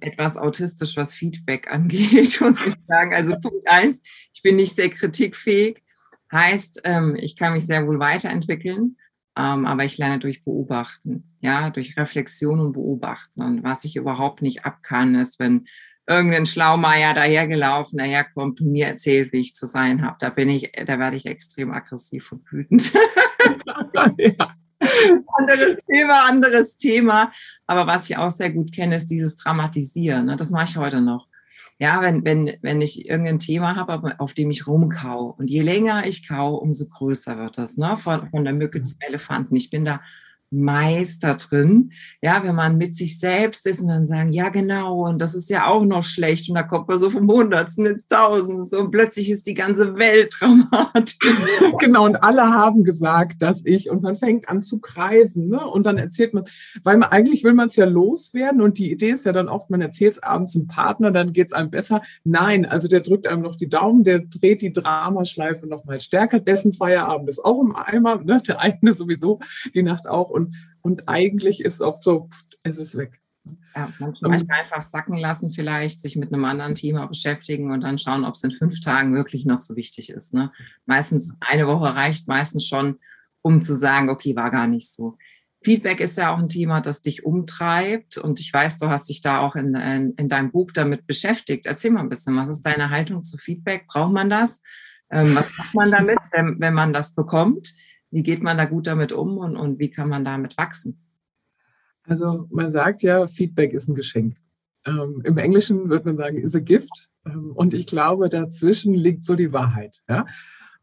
etwas 0.00 0.36
autistisch, 0.36 0.96
was 0.96 1.14
Feedback 1.14 1.70
angeht, 1.72 2.40
muss 2.40 2.64
ich 2.66 2.74
sagen. 2.86 3.14
Also 3.14 3.38
Punkt 3.38 3.66
eins, 3.68 4.00
ich 4.32 4.42
bin 4.42 4.56
nicht 4.56 4.76
sehr 4.76 4.90
kritikfähig. 4.90 5.82
Heißt, 6.32 6.82
ähm, 6.84 7.16
ich 7.16 7.34
kann 7.36 7.54
mich 7.54 7.66
sehr 7.66 7.86
wohl 7.86 7.98
weiterentwickeln. 7.98 8.96
Ähm, 9.36 9.66
aber 9.66 9.84
ich 9.84 9.98
lerne 9.98 10.18
durch 10.18 10.44
Beobachten, 10.44 11.36
ja, 11.40 11.70
durch 11.70 11.96
Reflexion 11.96 12.60
und 12.60 12.72
Beobachten. 12.72 13.42
Und 13.42 13.62
was 13.62 13.84
ich 13.84 13.96
überhaupt 13.96 14.42
nicht 14.42 14.64
ab 14.64 14.82
kann, 14.82 15.14
ist, 15.14 15.38
wenn 15.38 15.66
irgendein 16.08 16.46
Schlaumeier 16.46 17.14
dahergelaufen, 17.14 17.98
daherkommt 17.98 18.60
und 18.60 18.72
mir 18.72 18.88
erzählt, 18.88 19.32
wie 19.32 19.40
ich 19.40 19.54
zu 19.54 19.66
sein 19.66 20.02
habe. 20.02 20.16
Da 20.18 20.30
bin 20.30 20.48
ich, 20.48 20.72
da 20.72 20.98
werde 20.98 21.16
ich 21.16 21.26
extrem 21.26 21.70
aggressiv 21.72 22.32
und 22.32 22.50
wütend. 22.50 22.92
ja. 24.18 24.54
anderes 25.38 25.78
Thema, 25.86 26.28
anderes 26.28 26.76
Thema. 26.76 27.30
Aber 27.66 27.86
was 27.86 28.08
ich 28.08 28.16
auch 28.16 28.30
sehr 28.30 28.50
gut 28.50 28.72
kenne, 28.72 28.96
ist 28.96 29.06
dieses 29.06 29.36
Dramatisieren. 29.36 30.26
Ne? 30.26 30.36
Das 30.36 30.50
mache 30.50 30.64
ich 30.64 30.76
heute 30.76 31.00
noch 31.00 31.29
ja, 31.80 32.02
wenn, 32.02 32.24
wenn, 32.26 32.52
wenn 32.60 32.82
ich 32.82 33.08
irgendein 33.08 33.38
Thema 33.38 33.74
habe, 33.74 34.20
auf 34.20 34.34
dem 34.34 34.50
ich 34.50 34.66
rumkau 34.66 35.34
und 35.38 35.48
je 35.48 35.62
länger 35.62 36.06
ich 36.06 36.28
kau, 36.28 36.56
umso 36.56 36.86
größer 36.86 37.38
wird 37.38 37.56
das, 37.56 37.78
ne? 37.78 37.96
Von, 37.96 38.28
von 38.28 38.44
der 38.44 38.52
Mücke 38.52 38.82
zum 38.82 38.98
Elefanten. 39.00 39.56
Ich 39.56 39.70
bin 39.70 39.86
da 39.86 40.02
Meister 40.50 41.34
drin. 41.34 41.92
Ja, 42.20 42.42
wenn 42.42 42.54
man 42.54 42.76
mit 42.76 42.96
sich 42.96 43.18
selbst 43.18 43.66
ist 43.66 43.80
und 43.80 43.88
dann 43.88 44.06
sagen, 44.06 44.32
ja, 44.32 44.48
genau, 44.48 45.06
und 45.08 45.20
das 45.20 45.34
ist 45.34 45.48
ja 45.48 45.66
auch 45.66 45.84
noch 45.84 46.04
schlecht. 46.04 46.48
Und 46.48 46.56
da 46.56 46.62
kommt 46.62 46.88
man 46.88 46.98
so 46.98 47.08
vom 47.10 47.30
Hundertsten 47.30 47.86
ins 47.86 48.06
Tausendste 48.08 48.78
und 48.78 48.90
plötzlich 48.90 49.30
ist 49.30 49.46
die 49.46 49.54
ganze 49.54 49.96
Welt 49.96 50.34
dramatisch. 50.40 51.18
genau, 51.78 52.04
und 52.04 52.22
alle 52.22 52.42
haben 52.42 52.84
gesagt, 52.84 53.42
dass 53.42 53.62
ich, 53.64 53.90
und 53.90 54.02
man 54.02 54.16
fängt 54.16 54.48
an 54.48 54.62
zu 54.62 54.78
kreisen, 54.78 55.48
ne? 55.48 55.64
Und 55.64 55.84
dann 55.84 55.98
erzählt 55.98 56.34
man, 56.34 56.44
weil 56.82 56.96
man 56.96 57.10
eigentlich 57.10 57.44
will 57.44 57.54
man 57.54 57.68
es 57.68 57.76
ja 57.76 57.84
loswerden 57.84 58.60
und 58.60 58.78
die 58.78 58.90
Idee 58.90 59.10
ist 59.10 59.26
ja 59.26 59.32
dann 59.32 59.48
oft, 59.48 59.70
man 59.70 59.80
erzählt 59.80 60.14
es 60.14 60.22
abends 60.22 60.56
einem 60.56 60.66
Partner, 60.66 61.10
dann 61.10 61.32
geht 61.32 61.48
es 61.48 61.52
einem 61.52 61.70
besser. 61.70 62.02
Nein, 62.24 62.66
also 62.66 62.88
der 62.88 63.00
drückt 63.00 63.26
einem 63.26 63.42
noch 63.42 63.56
die 63.56 63.68
Daumen, 63.68 64.02
der 64.02 64.20
dreht 64.20 64.62
die 64.62 64.72
Dramaschleife 64.72 65.66
noch 65.66 65.84
mal 65.84 66.00
stärker. 66.00 66.40
Dessen 66.40 66.72
Feierabend 66.72 67.28
ist 67.28 67.44
auch 67.44 67.60
im 67.60 67.76
Eimer, 67.76 68.22
ne? 68.22 68.42
der 68.46 68.60
eigene 68.60 68.92
sowieso, 68.92 69.38
die 69.74 69.82
Nacht 69.82 70.08
auch 70.08 70.30
und, 70.40 70.54
und 70.82 71.08
eigentlich 71.08 71.60
ist 71.60 71.80
auch 71.80 72.00
so, 72.02 72.28
es 72.62 72.78
ist 72.78 72.96
weg. 72.96 73.20
Ja, 73.74 73.92
manchmal 73.98 74.44
einfach 74.50 74.82
sacken 74.82 75.16
lassen, 75.16 75.52
vielleicht 75.52 76.02
sich 76.02 76.16
mit 76.16 76.32
einem 76.32 76.44
anderen 76.44 76.74
Thema 76.74 77.06
beschäftigen 77.06 77.70
und 77.70 77.82
dann 77.82 77.98
schauen, 77.98 78.24
ob 78.24 78.34
es 78.34 78.44
in 78.44 78.50
fünf 78.50 78.80
Tagen 78.80 79.14
wirklich 79.14 79.46
noch 79.46 79.58
so 79.58 79.76
wichtig 79.76 80.10
ist. 80.10 80.34
Ne? 80.34 80.52
Meistens 80.86 81.38
eine 81.40 81.66
Woche 81.66 81.94
reicht 81.94 82.28
meistens 82.28 82.66
schon, 82.66 82.98
um 83.42 83.62
zu 83.62 83.74
sagen, 83.74 84.10
okay, 84.10 84.36
war 84.36 84.50
gar 84.50 84.66
nicht 84.66 84.92
so. 84.92 85.16
Feedback 85.62 86.00
ist 86.00 86.16
ja 86.16 86.32
auch 86.34 86.38
ein 86.38 86.48
Thema, 86.48 86.80
das 86.80 87.02
dich 87.02 87.24
umtreibt 87.24 88.16
und 88.16 88.40
ich 88.40 88.52
weiß, 88.52 88.78
du 88.78 88.88
hast 88.88 89.08
dich 89.08 89.20
da 89.20 89.40
auch 89.40 89.56
in, 89.56 89.74
in, 89.74 90.10
in 90.12 90.28
deinem 90.28 90.50
Buch 90.50 90.70
damit 90.72 91.06
beschäftigt. 91.06 91.66
Erzähl 91.66 91.90
mal 91.90 92.00
ein 92.00 92.08
bisschen, 92.08 92.36
was 92.36 92.58
ist 92.58 92.62
deine 92.62 92.90
Haltung 92.90 93.22
zu 93.22 93.36
Feedback? 93.36 93.86
Braucht 93.86 94.12
man 94.12 94.30
das? 94.30 94.62
Ähm, 95.10 95.34
was 95.34 95.46
macht 95.58 95.74
man 95.74 95.90
damit, 95.90 96.18
wenn, 96.32 96.58
wenn 96.60 96.74
man 96.74 96.92
das 96.92 97.14
bekommt? 97.14 97.74
Wie 98.10 98.22
geht 98.22 98.42
man 98.42 98.58
da 98.58 98.64
gut 98.64 98.86
damit 98.86 99.12
um 99.12 99.38
und, 99.38 99.56
und 99.56 99.78
wie 99.78 99.90
kann 99.90 100.08
man 100.08 100.24
damit 100.24 100.56
wachsen? 100.58 101.00
Also 102.04 102.46
man 102.50 102.70
sagt 102.70 103.02
ja, 103.02 103.26
Feedback 103.26 103.72
ist 103.72 103.88
ein 103.88 103.94
Geschenk. 103.94 104.36
Ähm, 104.84 105.22
Im 105.24 105.38
Englischen 105.38 105.90
würde 105.90 106.06
man 106.06 106.16
sagen, 106.16 106.38
is 106.38 106.54
a 106.54 106.60
gift. 106.60 107.08
Ähm, 107.26 107.52
und 107.54 107.74
ich 107.74 107.86
glaube, 107.86 108.28
dazwischen 108.28 108.94
liegt 108.94 109.24
so 109.24 109.34
die 109.34 109.52
Wahrheit. 109.52 110.02
Ja? 110.08 110.26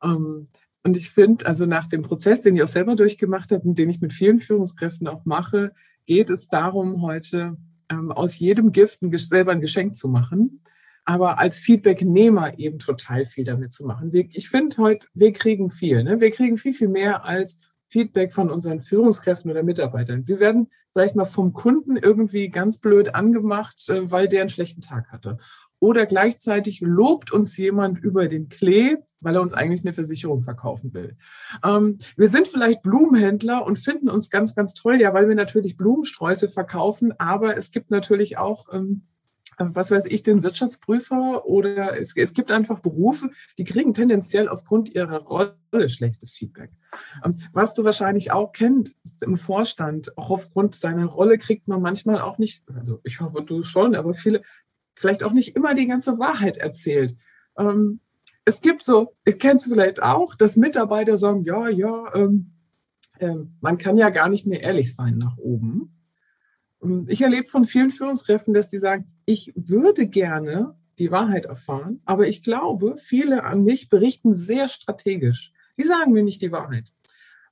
Ähm, 0.01 0.47
und 0.83 0.95
ich 0.95 1.09
finde, 1.09 1.45
also 1.45 1.65
nach 1.65 1.87
dem 1.87 2.03
Prozess, 2.03 2.41
den 2.41 2.55
ich 2.55 2.63
auch 2.63 2.67
selber 2.67 2.95
durchgemacht 2.95 3.51
habe 3.51 3.67
und 3.67 3.77
den 3.77 3.89
ich 3.89 3.99
mit 3.99 4.13
vielen 4.13 4.39
Führungskräften 4.39 5.07
auch 5.07 5.25
mache, 5.25 5.73
geht 6.05 6.29
es 6.29 6.47
darum, 6.47 7.01
heute 7.01 7.57
ähm, 7.89 8.11
aus 8.11 8.39
jedem 8.39 8.71
Gift 8.71 9.01
ein, 9.01 9.15
selber 9.17 9.51
ein 9.51 9.61
Geschenk 9.61 9.95
zu 9.95 10.07
machen 10.07 10.61
aber 11.07 11.39
als 11.39 11.57
Feedbacknehmer 11.57 12.59
eben 12.59 12.79
total 12.79 13.25
viel 13.25 13.45
damit 13.45 13.71
zu 13.71 13.85
machen. 13.85 14.11
ich 14.13 14.49
finde 14.49 14.75
heute, 14.77 15.07
wir 15.13 15.31
kriegen 15.31 15.71
viel. 15.71 16.03
Ne? 16.03 16.19
Wir 16.19 16.31
kriegen 16.31 16.57
viel, 16.57 16.73
viel 16.73 16.89
mehr 16.89 17.23
als 17.23 17.61
Feedback 17.87 18.33
von 18.33 18.51
unseren 18.51 18.81
Führungskräften 18.81 19.49
oder 19.49 19.63
Mitarbeitern. 19.63 20.27
Wir 20.27 20.41
werden 20.41 20.69
vielleicht 20.91 21.15
mal 21.15 21.23
vom 21.23 21.53
Kunden 21.53 21.95
irgendwie 21.95 22.49
ganz 22.49 22.77
blöd 22.79 23.15
angemacht, 23.15 23.87
äh, 23.87 24.11
weil 24.11 24.27
der 24.27 24.41
einen 24.41 24.49
schlechten 24.49 24.81
Tag 24.81 25.09
hatte. 25.09 25.37
Oder 25.79 26.07
gleichzeitig 26.07 26.81
lobt 26.81 27.31
uns 27.31 27.55
jemand 27.55 27.99
über 27.99 28.27
den 28.27 28.49
Klee, 28.49 28.97
weil 29.21 29.35
er 29.35 29.41
uns 29.41 29.53
eigentlich 29.53 29.85
eine 29.85 29.93
Versicherung 29.93 30.41
verkaufen 30.41 30.93
will. 30.93 31.15
Ähm, 31.63 31.99
wir 32.17 32.27
sind 32.27 32.49
vielleicht 32.49 32.81
Blumenhändler 32.83 33.65
und 33.65 33.79
finden 33.79 34.09
uns 34.09 34.29
ganz, 34.29 34.55
ganz 34.55 34.73
toll, 34.73 34.99
ja, 34.99 35.13
weil 35.13 35.29
wir 35.29 35.35
natürlich 35.35 35.77
Blumensträuße 35.77 36.49
verkaufen, 36.49 37.13
aber 37.17 37.55
es 37.55 37.71
gibt 37.71 37.91
natürlich 37.91 38.37
auch 38.37 38.65
ähm, 38.73 39.03
was 39.57 39.89
weiß 39.89 40.05
ich, 40.05 40.23
den 40.23 40.43
Wirtschaftsprüfer 40.43 41.45
oder 41.45 41.99
es, 41.99 42.15
es, 42.15 42.33
gibt 42.33 42.51
einfach 42.51 42.79
Berufe, 42.79 43.31
die 43.57 43.63
kriegen 43.63 43.93
tendenziell 43.93 44.47
aufgrund 44.47 44.93
ihrer 44.93 45.23
Rolle 45.23 45.55
schlechtes 45.87 46.33
Feedback. 46.33 46.71
Ähm, 47.23 47.37
was 47.53 47.73
du 47.73 47.83
wahrscheinlich 47.83 48.31
auch 48.31 48.51
kennt, 48.51 48.93
im 49.21 49.37
Vorstand, 49.37 50.17
auch 50.17 50.29
aufgrund 50.29 50.75
seiner 50.75 51.05
Rolle 51.05 51.37
kriegt 51.37 51.67
man 51.67 51.81
manchmal 51.81 52.21
auch 52.21 52.37
nicht, 52.37 52.63
also 52.73 52.99
ich 53.03 53.19
hoffe 53.19 53.41
du 53.41 53.63
schon, 53.63 53.95
aber 53.95 54.13
viele 54.13 54.43
vielleicht 54.95 55.23
auch 55.23 55.33
nicht 55.33 55.55
immer 55.55 55.73
die 55.73 55.87
ganze 55.87 56.19
Wahrheit 56.19 56.57
erzählt. 56.57 57.17
Ähm, 57.57 57.99
es 58.45 58.61
gibt 58.61 58.83
so, 58.83 59.15
ich 59.25 59.39
kenne 59.39 59.55
es 59.55 59.65
vielleicht 59.65 60.01
auch, 60.01 60.35
dass 60.35 60.55
Mitarbeiter 60.55 61.17
sagen, 61.17 61.43
ja, 61.43 61.67
ja, 61.67 62.13
ähm, 62.15 62.53
man 63.61 63.77
kann 63.77 63.97
ja 63.97 64.09
gar 64.09 64.29
nicht 64.29 64.45
mehr 64.45 64.61
ehrlich 64.61 64.93
sein 64.95 65.17
nach 65.17 65.37
oben. 65.37 65.96
Ähm, 66.83 67.05
ich 67.09 67.21
erlebe 67.21 67.47
von 67.47 67.65
vielen 67.65 67.91
Führungskräften, 67.91 68.53
dass 68.53 68.67
die 68.67 68.79
sagen, 68.79 69.05
ich 69.25 69.53
würde 69.55 70.07
gerne 70.07 70.75
die 70.99 71.11
Wahrheit 71.11 71.45
erfahren, 71.45 72.01
aber 72.05 72.27
ich 72.27 72.41
glaube, 72.41 72.95
viele 72.97 73.43
an 73.43 73.63
mich 73.63 73.89
berichten 73.89 74.33
sehr 74.33 74.67
strategisch. 74.67 75.53
Die 75.77 75.83
sagen 75.83 76.11
mir 76.11 76.23
nicht 76.23 76.41
die 76.41 76.51
Wahrheit. 76.51 76.91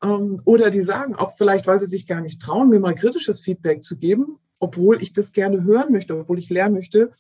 Ähm, 0.02 0.42
oder 0.46 0.70
die 0.70 0.82
sagen 0.82 1.16
auch 1.16 1.36
vielleicht, 1.38 1.68
weil 1.68 1.80
sie 1.80 1.86
sich 1.86 2.08
gar 2.08 2.22
nicht 2.22 2.42
trauen, 2.42 2.70
mir 2.70 2.80
mal 2.80 2.96
kritisches 2.96 3.42
Feedback 3.42 3.84
zu 3.84 3.98
geben, 3.98 4.40
obwohl 4.60 5.02
ich 5.02 5.14
das 5.14 5.32
gerne 5.32 5.64
hören 5.64 5.92
möchte, 5.92 6.18
obwohl 6.18 6.40
ich 6.40 6.50
lernen 6.50 6.76
möchte, 6.76 7.12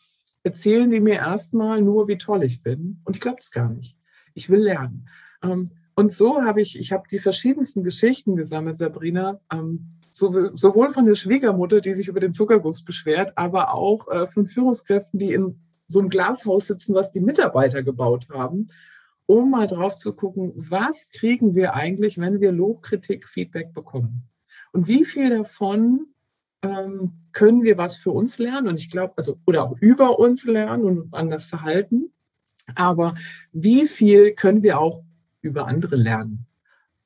erzählen 0.43 0.89
die 0.89 0.99
mir 0.99 1.15
erstmal 1.15 1.81
nur, 1.81 2.07
wie 2.07 2.17
toll 2.17 2.43
ich 2.43 2.61
bin. 2.61 3.01
Und 3.03 3.15
ich 3.15 3.21
glaube 3.21 3.37
es 3.39 3.51
gar 3.51 3.69
nicht. 3.69 3.97
Ich 4.33 4.49
will 4.49 4.61
lernen. 4.61 5.07
Ähm, 5.43 5.71
und 5.95 6.11
so 6.11 6.41
habe 6.41 6.61
ich, 6.61 6.77
ich 6.77 6.91
habe 6.91 7.03
die 7.09 7.19
verschiedensten 7.19 7.83
Geschichten 7.83 8.35
gesammelt, 8.35 8.77
Sabrina, 8.77 9.39
sowohl 10.15 10.89
von 10.89 11.05
der 11.05 11.15
Schwiegermutter, 11.15 11.81
die 11.81 11.93
sich 11.93 12.07
über 12.07 12.21
den 12.21 12.31
Zuckerguss 12.31 12.83
beschwert, 12.83 13.37
aber 13.37 13.73
auch 13.73 14.07
äh, 14.07 14.27
von 14.27 14.47
Führungskräften, 14.47 15.19
die 15.19 15.33
in 15.33 15.59
so 15.87 15.99
einem 15.99 16.09
Glashaus 16.09 16.67
sitzen, 16.67 16.95
was 16.95 17.11
die 17.11 17.19
Mitarbeiter 17.19 17.83
gebaut 17.83 18.27
haben, 18.31 18.69
um 19.25 19.51
mal 19.51 19.67
drauf 19.67 19.97
zu 19.97 20.13
gucken, 20.13 20.53
was 20.55 21.09
kriegen 21.09 21.53
wir 21.53 21.73
eigentlich, 21.73 22.17
wenn 22.17 22.39
wir 22.39 22.51
Lob, 22.51 22.83
Kritik, 22.83 23.27
Feedback 23.27 23.73
bekommen? 23.73 24.29
Und 24.71 24.87
wie 24.87 25.03
viel 25.03 25.29
davon 25.29 26.07
ähm, 26.61 27.13
können 27.33 27.63
wir 27.63 27.77
was 27.77 27.97
für 27.97 28.11
uns 28.11 28.39
lernen? 28.39 28.69
Und 28.69 28.79
ich 28.79 28.89
glaube, 28.89 29.13
also, 29.17 29.37
oder 29.45 29.63
auch 29.65 29.77
über 29.81 30.17
uns 30.17 30.45
lernen 30.45 30.85
und 30.85 31.13
anders 31.13 31.45
verhalten. 31.45 32.13
Aber 32.73 33.15
wie 33.51 33.85
viel 33.85 34.31
können 34.33 34.63
wir 34.63 34.79
auch 34.79 35.03
über 35.41 35.67
andere 35.67 35.97
lernen? 35.97 36.47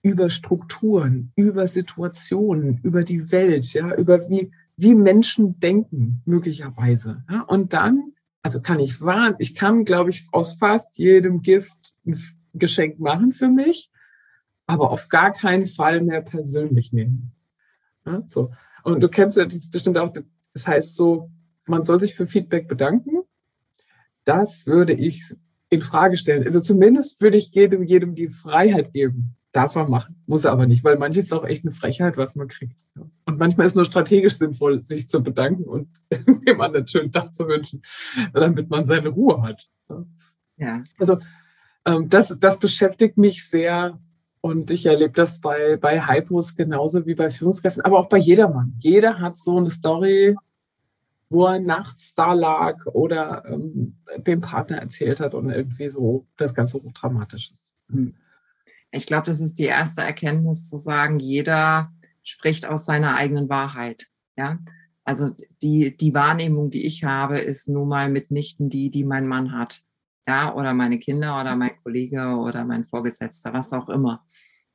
Über 0.02 0.30
Strukturen, 0.30 1.32
über 1.36 1.68
Situationen, 1.68 2.80
über 2.84 3.04
die 3.04 3.32
Welt, 3.32 3.74
ja, 3.74 3.94
über 3.96 4.30
wie, 4.30 4.52
wie 4.78 4.96
Menschen 4.96 5.60
denken, 5.60 6.22
möglicherweise. 6.26 7.24
Ja? 7.30 7.42
Und 7.42 7.74
dann, 7.74 8.14
also 8.42 8.62
kann 8.62 8.80
ich 8.80 9.02
warnen, 9.02 9.36
ich 9.40 9.56
kann, 9.56 9.84
glaube 9.84 10.10
ich, 10.10 10.28
aus 10.32 10.54
fast 10.54 10.98
jedem 10.98 11.42
Gift 11.42 11.96
ein 12.06 12.20
Geschenk 12.54 13.00
machen 13.00 13.34
für 13.34 13.50
mich, 13.50 13.92
aber 14.68 14.92
auf 14.92 15.10
gar 15.10 15.32
keinen 15.32 15.68
Fall 15.68 16.02
mehr 16.02 16.22
persönlich 16.22 16.94
nehmen. 16.94 17.32
Ja? 18.06 18.24
So. 18.28 18.54
Und 18.84 19.02
du 19.02 19.10
kennst 19.10 19.38
ja 19.38 19.46
bestimmt 19.72 19.98
auch, 19.98 20.14
das 20.54 20.66
heißt 20.68 20.96
so, 20.96 21.30
man 21.66 21.84
soll 21.84 22.00
sich 22.00 22.16
für 22.16 22.26
Feedback 22.26 22.68
bedanken. 22.68 23.20
Das 24.24 24.66
würde 24.66 24.94
ich 24.94 25.36
in 25.70 25.82
Frage 25.82 26.18
stellen. 26.18 26.46
Also 26.46 26.62
zumindest 26.62 27.22
würde 27.22 27.38
ich 27.38 27.52
jedem, 27.52 27.84
jedem 27.84 28.16
die 28.16 28.30
Freiheit 28.30 28.94
geben, 28.94 29.36
Darf 29.60 29.76
er 29.76 29.90
machen, 29.90 30.16
muss 30.26 30.46
er 30.46 30.54
aber 30.54 30.68
nicht, 30.68 30.86
weil 30.86 30.98
manches 30.98 31.26
ist 31.26 31.34
auch 31.34 31.44
echt 31.44 31.66
eine 31.66 31.74
Frechheit, 31.74 32.16
was 32.16 32.36
man 32.36 32.48
kriegt. 32.48 32.80
Und 33.26 33.38
manchmal 33.40 33.68
ist 33.68 33.76
nur 33.76 33.84
strategisch 33.84 34.38
sinnvoll, 34.38 34.82
sich 34.82 35.10
zu 35.10 35.22
bedanken 35.22 35.64
und 35.64 35.90
jemandem 36.46 36.82
einen 36.82 36.88
schönen 36.88 37.12
Tag 37.12 37.36
zu 37.36 37.46
wünschen, 37.46 37.82
damit 38.34 38.70
man 38.70 38.86
seine 38.86 39.10
Ruhe 39.10 39.42
hat. 39.42 39.68
Ja. 40.56 40.82
Also 40.98 41.18
ähm, 41.86 42.08
das, 42.08 42.34
das 42.40 42.58
beschäftigt 42.58 43.18
mich 43.18 43.50
sehr 43.50 44.00
und 44.40 44.72
ich 44.72 44.86
erlebe 44.86 45.12
das 45.12 45.42
bei, 45.42 45.76
bei 45.76 46.08
Hypos 46.08 46.56
genauso 46.56 47.06
wie 47.06 47.16
bei 47.16 47.32
Führungskräften, 47.32 47.84
aber 47.84 48.00
auch 48.00 48.08
bei 48.08 48.18
jedermann. 48.18 48.76
Jeder 48.80 49.20
hat 49.20 49.38
so 49.38 49.58
eine 49.58 49.70
Story, 49.70 50.38
wo 51.30 51.48
er 51.48 51.60
nachts 51.60 52.16
da 52.16 52.32
lag 52.32 52.86
oder 52.86 53.44
ähm, 53.46 53.98
dem 54.16 54.40
Partner 54.40 54.78
erzählt 54.78 55.20
hat 55.20 55.34
und 55.34 55.50
irgendwie 55.50 55.90
so 55.90 56.26
das 56.38 56.54
Ganze 56.54 56.82
hochdramatisch 56.82 57.52
ist. 57.52 57.74
Hm. 57.90 58.16
Ich 58.92 59.06
glaube, 59.06 59.26
das 59.28 59.40
ist 59.40 59.60
die 59.60 59.66
erste 59.66 60.02
Erkenntnis 60.02 60.68
zu 60.68 60.78
sagen, 60.78 61.20
jeder 61.20 61.92
spricht 62.24 62.68
aus 62.68 62.86
seiner 62.86 63.16
eigenen 63.16 63.50
Wahrheit. 63.50 64.08
Ja, 64.36 64.60
also 65.04 65.28
die, 65.62 65.98
die 65.98 66.14
Wahrnehmung, 66.14 66.70
die 66.70 66.86
ich 66.86 67.04
habe, 67.04 67.40
ist 67.40 67.68
nun 67.68 67.90
mal 67.90 68.10
mitnichten 68.10 68.70
die, 68.70 68.92
die 68.92 69.04
mein 69.04 69.28
Mann 69.28 69.52
hat. 69.52 69.82
Ja, 70.28 70.54
oder 70.54 70.74
meine 70.74 71.00
Kinder 71.00 71.40
oder 71.40 71.56
mein 71.56 71.72
Kollege 71.82 72.36
oder 72.36 72.64
mein 72.64 72.86
Vorgesetzter, 72.86 73.52
was 73.52 73.74
auch 73.74 73.90
immer. 73.90 74.24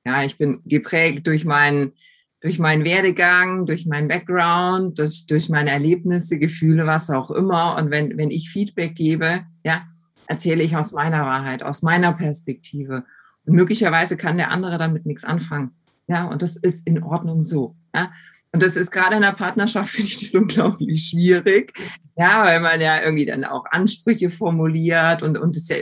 Ja, 0.04 0.24
ich 0.24 0.36
bin 0.36 0.60
geprägt 0.64 1.26
durch 1.26 1.44
meinen, 1.44 1.92
durch 2.40 2.58
meinen 2.58 2.84
Werdegang, 2.84 3.64
durch 3.64 3.86
meinen 3.86 4.08
Background, 4.08 4.98
durch, 4.98 5.26
durch 5.26 5.48
meine 5.48 5.70
Erlebnisse, 5.70 6.38
Gefühle, 6.38 6.86
was 6.86 7.08
auch 7.10 7.30
immer. 7.30 7.76
Und 7.76 7.90
wenn, 7.90 8.18
wenn 8.18 8.30
ich 8.30 8.50
Feedback 8.50 8.96
gebe, 8.96 9.46
ja, 9.64 9.86
erzähle 10.26 10.64
ich 10.64 10.76
aus 10.76 10.92
meiner 10.92 11.24
Wahrheit, 11.24 11.62
aus 11.62 11.82
meiner 11.82 12.12
Perspektive. 12.12 13.04
Möglicherweise 13.46 14.16
kann 14.16 14.36
der 14.36 14.50
andere 14.50 14.78
damit 14.78 15.06
nichts 15.06 15.24
anfangen. 15.24 15.72
Ja, 16.06 16.26
und 16.26 16.42
das 16.42 16.56
ist 16.56 16.86
in 16.86 17.02
Ordnung 17.02 17.42
so. 17.42 17.76
Ja. 17.94 18.12
Und 18.52 18.62
das 18.62 18.76
ist 18.76 18.90
gerade 18.90 19.16
in 19.16 19.22
der 19.22 19.32
Partnerschaft, 19.32 19.90
finde 19.94 20.10
ich 20.10 20.20
das 20.20 20.34
unglaublich 20.34 21.08
schwierig. 21.08 21.72
Ja, 22.16 22.44
weil 22.44 22.60
man 22.60 22.80
ja 22.80 23.02
irgendwie 23.02 23.26
dann 23.26 23.44
auch 23.44 23.64
Ansprüche 23.70 24.30
formuliert 24.30 25.22
und, 25.22 25.36
und 25.36 25.56
es 25.56 25.68
ja 25.68 25.76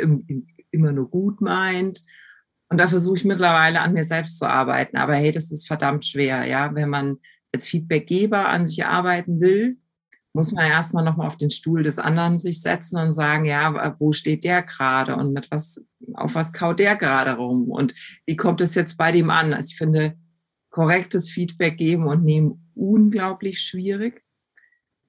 immer 0.71 0.93
nur 0.93 1.11
gut 1.11 1.41
meint. 1.41 2.03
Und 2.69 2.79
da 2.79 2.89
versuche 2.89 3.17
ich 3.17 3.25
mittlerweile 3.25 3.83
an 3.83 3.93
mir 3.93 4.05
selbst 4.05 4.39
zu 4.39 4.47
arbeiten. 4.47 4.97
Aber 4.97 5.15
hey, 5.15 5.31
das 5.31 5.53
ist 5.53 5.67
verdammt 5.67 6.07
schwer, 6.07 6.47
ja, 6.47 6.75
wenn 6.75 6.89
man 6.89 7.19
als 7.53 7.69
Feedbackgeber 7.69 8.49
an 8.49 8.67
sich 8.67 8.87
arbeiten 8.87 9.41
will, 9.41 9.77
muss 10.33 10.53
man 10.53 10.71
erstmal 10.71 11.05
nochmal 11.05 11.27
auf 11.27 11.37
den 11.37 11.51
Stuhl 11.51 11.83
des 11.83 11.99
anderen 11.99 12.39
sich 12.39 12.63
setzen 12.63 12.97
und 12.97 13.13
sagen, 13.13 13.45
ja, 13.45 13.95
wo 13.99 14.13
steht 14.13 14.45
der 14.45 14.63
gerade 14.63 15.17
und 15.17 15.35
mit 15.35 15.51
was, 15.51 15.85
auf 16.15 16.35
was 16.35 16.53
kaut 16.53 16.79
der 16.79 16.97
gerade 16.97 17.37
rum 17.37 17.71
und 17.71 17.95
wie 18.27 18.37
kommt 18.37 18.61
es 18.61 18.75
jetzt 18.75 18.97
bei 18.97 19.13
dem 19.13 19.31
an? 19.31 19.53
Also 19.55 19.71
ich 19.71 19.77
finde, 19.77 20.17
korrektes 20.71 21.31
Feedback 21.31 21.77
geben 21.77 22.07
und 22.07 22.25
nehmen 22.25 22.71
unglaublich 22.75 23.61
schwierig. 23.61 24.23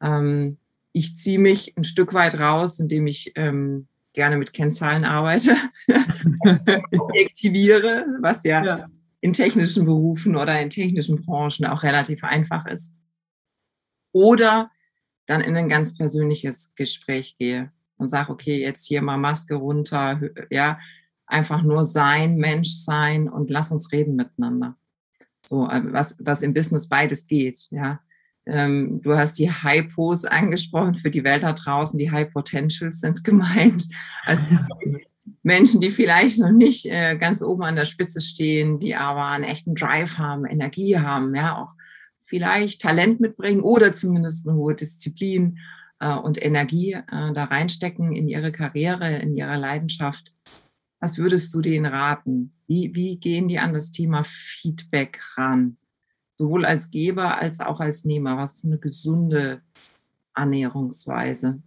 Ähm, 0.02 0.58
ich 0.92 1.16
ziehe 1.16 1.40
mich 1.40 1.76
ein 1.78 1.86
Stück 1.86 2.14
weit 2.14 2.40
raus, 2.40 2.80
indem 2.80 3.08
ich 3.08 3.32
ähm, 3.36 3.88
gerne 4.14 4.38
mit 4.38 4.54
Kennzahlen 4.54 5.06
arbeite, 5.06 5.56
objektiviere, 6.92 8.06
was 8.22 8.44
ja, 8.44 8.64
ja 8.64 8.90
in 9.24 9.32
technischen 9.32 9.86
Berufen 9.86 10.36
oder 10.36 10.60
in 10.60 10.70
technischen 10.70 11.26
Branchen 11.26 11.66
auch 11.66 11.84
relativ 11.84 12.26
einfach 12.26 12.66
ist. 12.66 12.98
Oder 14.12 14.70
dann 15.28 15.40
in 15.40 15.56
ein 15.56 15.70
ganz 15.70 15.96
persönliches 15.96 16.76
Gespräch 16.76 17.38
gehe 17.40 17.72
und 18.04 18.10
sage, 18.10 18.32
okay, 18.32 18.62
jetzt 18.62 18.86
hier 18.86 19.02
mal 19.02 19.18
Maske 19.18 19.56
runter, 19.56 20.22
ja, 20.50 20.78
einfach 21.26 21.64
nur 21.64 21.86
sein, 21.86 22.36
Mensch 22.38 22.70
sein 22.70 23.28
und 23.28 23.50
lass 23.50 23.72
uns 23.72 23.92
reden 23.92 24.16
miteinander. 24.16 24.76
So, 25.42 25.68
äh, 25.68 25.82
was, 25.92 26.16
was 26.20 26.42
im 26.42 26.54
Business 26.54 26.88
beides 26.88 27.28
geht, 27.28 27.68
ja. 27.72 28.00
Ähm, 28.46 29.02
du 29.02 29.16
hast 29.16 29.40
die 29.40 29.50
Hypos 29.50 30.26
angesprochen 30.26 30.96
für 30.96 31.10
die 31.10 31.24
Welt 31.24 31.44
da 31.44 31.54
draußen, 31.54 31.98
die 31.98 32.12
High 32.12 32.32
Potentials 32.32 33.00
sind 33.00 33.24
gemeint. 33.24 33.88
Also 34.26 34.46
Menschen, 35.44 35.80
die 35.80 35.92
vielleicht 35.92 36.40
noch 36.40 36.52
nicht 36.52 36.86
äh, 36.86 37.16
ganz 37.18 37.42
oben 37.42 37.64
an 37.64 37.78
der 37.78 37.86
Spitze 37.86 38.20
stehen, 38.20 38.80
die 38.80 38.96
aber 38.96 39.26
einen 39.28 39.46
echten 39.46 39.76
Drive 39.76 40.18
haben, 40.18 40.46
Energie 40.46 40.98
haben, 40.98 41.34
ja, 41.36 41.58
auch 41.58 41.74
vielleicht 42.20 42.82
Talent 42.82 43.20
mitbringen 43.20 43.62
oder 43.62 43.94
zumindest 43.94 44.48
eine 44.48 44.58
hohe 44.58 44.76
Disziplin 44.76 45.60
und 46.12 46.44
Energie 46.44 46.94
äh, 46.94 47.34
da 47.34 47.46
reinstecken 47.46 48.14
in 48.14 48.28
ihre 48.28 48.52
Karriere, 48.52 49.18
in 49.18 49.36
ihre 49.36 49.58
Leidenschaft. 49.58 50.36
Was 51.00 51.18
würdest 51.18 51.54
du 51.54 51.62
denen 51.62 51.86
raten? 51.86 52.54
Wie, 52.68 52.96
wie 52.96 53.18
gehen 53.18 53.48
die 53.48 53.60
an 53.60 53.74
das 53.74 53.92
Thema 53.92 54.24
Feedback 54.24 55.20
ran? 55.36 55.78
Sowohl 56.38 56.66
als 56.66 56.92
Geber 56.92 57.38
als 57.38 57.60
auch 57.60 57.80
als 57.80 58.06
Nehmer. 58.06 58.38
Was 58.38 58.56
ist 58.56 58.66
eine 58.66 58.78
gesunde 58.78 59.62
Annäherungsweise? 60.34 61.62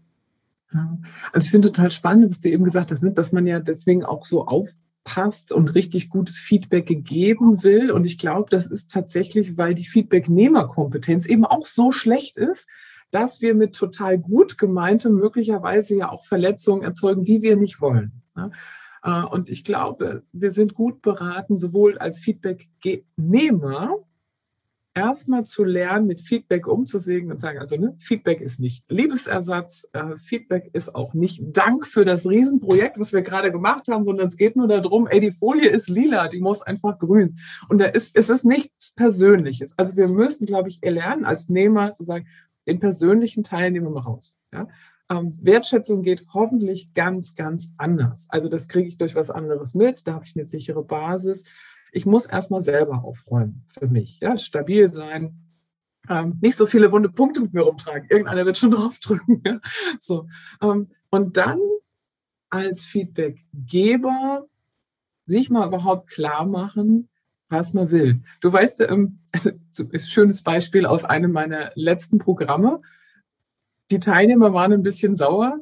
Also 1.33 1.47
ich 1.47 1.51
finde 1.51 1.71
total 1.71 1.91
spannend, 1.91 2.31
was 2.31 2.41
du 2.41 2.49
eben 2.49 2.65
gesagt 2.65 2.91
hast, 2.91 3.03
ne, 3.03 3.13
dass 3.13 3.33
man 3.33 3.47
ja 3.47 3.61
deswegen 3.61 4.05
auch 4.05 4.25
so 4.25 4.47
aufpasst 4.47 5.53
und 5.53 5.75
richtig 5.75 6.09
gutes 6.09 6.39
Feedback 6.39 6.87
gegeben 6.87 7.63
will. 7.63 7.91
Und 7.91 8.05
ich 8.05 8.19
glaube, 8.19 8.51
das 8.51 8.67
ist 8.67 8.91
tatsächlich, 8.91 9.57
weil 9.57 9.75
die 9.75 9.87
Feedbacknehmerkompetenz 9.87 11.27
eben 11.27 11.45
auch 11.45 11.65
so 11.65 11.93
schlecht 11.93 12.37
ist, 12.37 12.69
dass 13.11 13.41
wir 13.41 13.55
mit 13.55 13.75
total 13.75 14.19
gut 14.19 14.59
gemeintem 14.59 15.15
möglicherweise 15.15 15.97
ja 15.97 16.11
auch 16.11 16.25
Verletzungen 16.25 16.83
erzeugen, 16.83 17.25
die 17.25 17.43
wir 17.43 17.57
nicht 17.57 17.81
wollen. 17.81 18.23
Ne? 18.35 18.51
Äh, 19.03 19.23
und 19.25 19.49
ich 19.49 19.65
glaube, 19.65 20.25
wir 20.33 20.51
sind 20.51 20.75
gut 20.75 21.03
beraten, 21.03 21.57
sowohl 21.57 21.99
als 21.99 22.19
Feedbacknehmer 22.19 23.97
erstmal 24.97 25.45
zu 25.45 25.63
lernen, 25.63 26.07
mit 26.07 26.23
Feedback 26.23 26.67
umzusehen 26.67 27.31
und 27.31 27.39
sagen, 27.39 27.59
also 27.59 27.77
ne, 27.77 27.95
Feedback 27.99 28.41
ist 28.41 28.59
nicht 28.59 28.83
Liebesersatz, 28.89 29.87
äh, 29.93 30.17
Feedback 30.17 30.71
ist 30.73 30.95
auch 30.95 31.13
nicht 31.13 31.43
Dank 31.43 31.87
für 31.87 32.07
das 32.07 32.27
Riesenprojekt, 32.27 32.99
was 32.99 33.13
wir 33.13 33.21
gerade 33.21 33.53
gemacht 33.53 33.89
haben, 33.89 34.05
sondern 34.05 34.29
es 34.29 34.37
geht 34.37 34.57
nur 34.57 34.69
darum, 34.69 35.07
ey, 35.07 35.21
die 35.21 35.33
Folie 35.33 35.69
ist 35.69 35.91
lila, 35.91 36.29
die 36.29 36.41
muss 36.41 36.63
einfach 36.63 36.99
grün. 36.99 37.39
Und 37.69 37.79
da 37.79 37.85
ist, 37.85 38.17
es 38.17 38.31
ist 38.31 38.45
nichts 38.45 38.95
Persönliches. 38.95 39.75
Also 39.77 39.97
wir 39.97 40.09
müssen, 40.09 40.47
glaube 40.47 40.71
ich, 40.71 40.81
lernen, 40.83 41.27
als 41.27 41.51
Nehmer 41.51 41.95
zu 41.95 42.05
sagen, 42.05 42.27
den 42.67 42.81
persönlichen 42.81 43.43
Teil 43.43 43.71
nehmen 43.71 43.87
wir 43.87 43.91
mal 43.91 44.01
raus. 44.01 44.37
Ja? 44.53 44.69
Ähm, 45.11 45.37
Wertschätzung 45.41 46.03
geht 46.03 46.27
hoffentlich 46.35 46.93
ganz, 46.95 47.35
ganz 47.35 47.71
anders. 47.77 48.27
Also 48.29 48.49
das 48.49 48.69
kriege 48.69 48.89
ich 48.89 48.99
durch 48.99 49.15
was 49.15 49.31
anderes 49.31 49.75
mit, 49.75 50.07
da 50.07 50.15
habe 50.15 50.25
ich 50.25 50.37
eine 50.37 50.47
sichere 50.47 50.83
Basis 50.83 51.45
ich 51.97 52.05
muss 52.05 52.27
erstmal 52.27 52.63
selber 52.63 53.05
aufräumen 53.05 53.65
für 53.69 53.87
mich. 53.87 54.21
Ja, 54.21 54.37
stabil 54.37 54.93
sein, 54.93 55.39
ähm, 56.09 56.39
nicht 56.43 56.57
so 56.57 56.67
viele 56.67 56.93
wunde 56.93 57.09
Punkte 57.09 57.41
mit 57.41 57.55
mir 57.55 57.63
rumtragen. 57.63 58.09
Irgendeiner 58.11 58.45
wird 58.45 58.59
schon 58.59 58.71
draufdrücken. 58.71 59.43
Ja? 59.45 59.61
So. 59.99 60.29
Ähm, 60.61 60.91
und 61.11 61.39
dann 61.39 61.59
als 62.51 62.85
Feedbackgeber 62.85 64.47
sich 65.25 65.49
mal 65.49 65.67
überhaupt 65.67 66.11
klar 66.11 66.45
machen, 66.47 67.09
was 67.49 67.73
man 67.73 67.91
will. 67.91 68.21
Du 68.41 68.53
weißt, 68.53 68.81
ähm, 68.81 69.19
also, 69.33 69.51
ein 69.51 70.01
schönes 70.01 70.43
Beispiel 70.43 70.87
aus 70.87 71.05
einem 71.05 71.33
meiner 71.33 71.73
letzten 71.75 72.19
Programme. 72.19 72.81
Die 73.91 74.01
Teilnehmer 74.01 74.53
waren 74.53 74.73
ein 74.73 74.83
bisschen 74.83 75.15
sauer, 75.15 75.61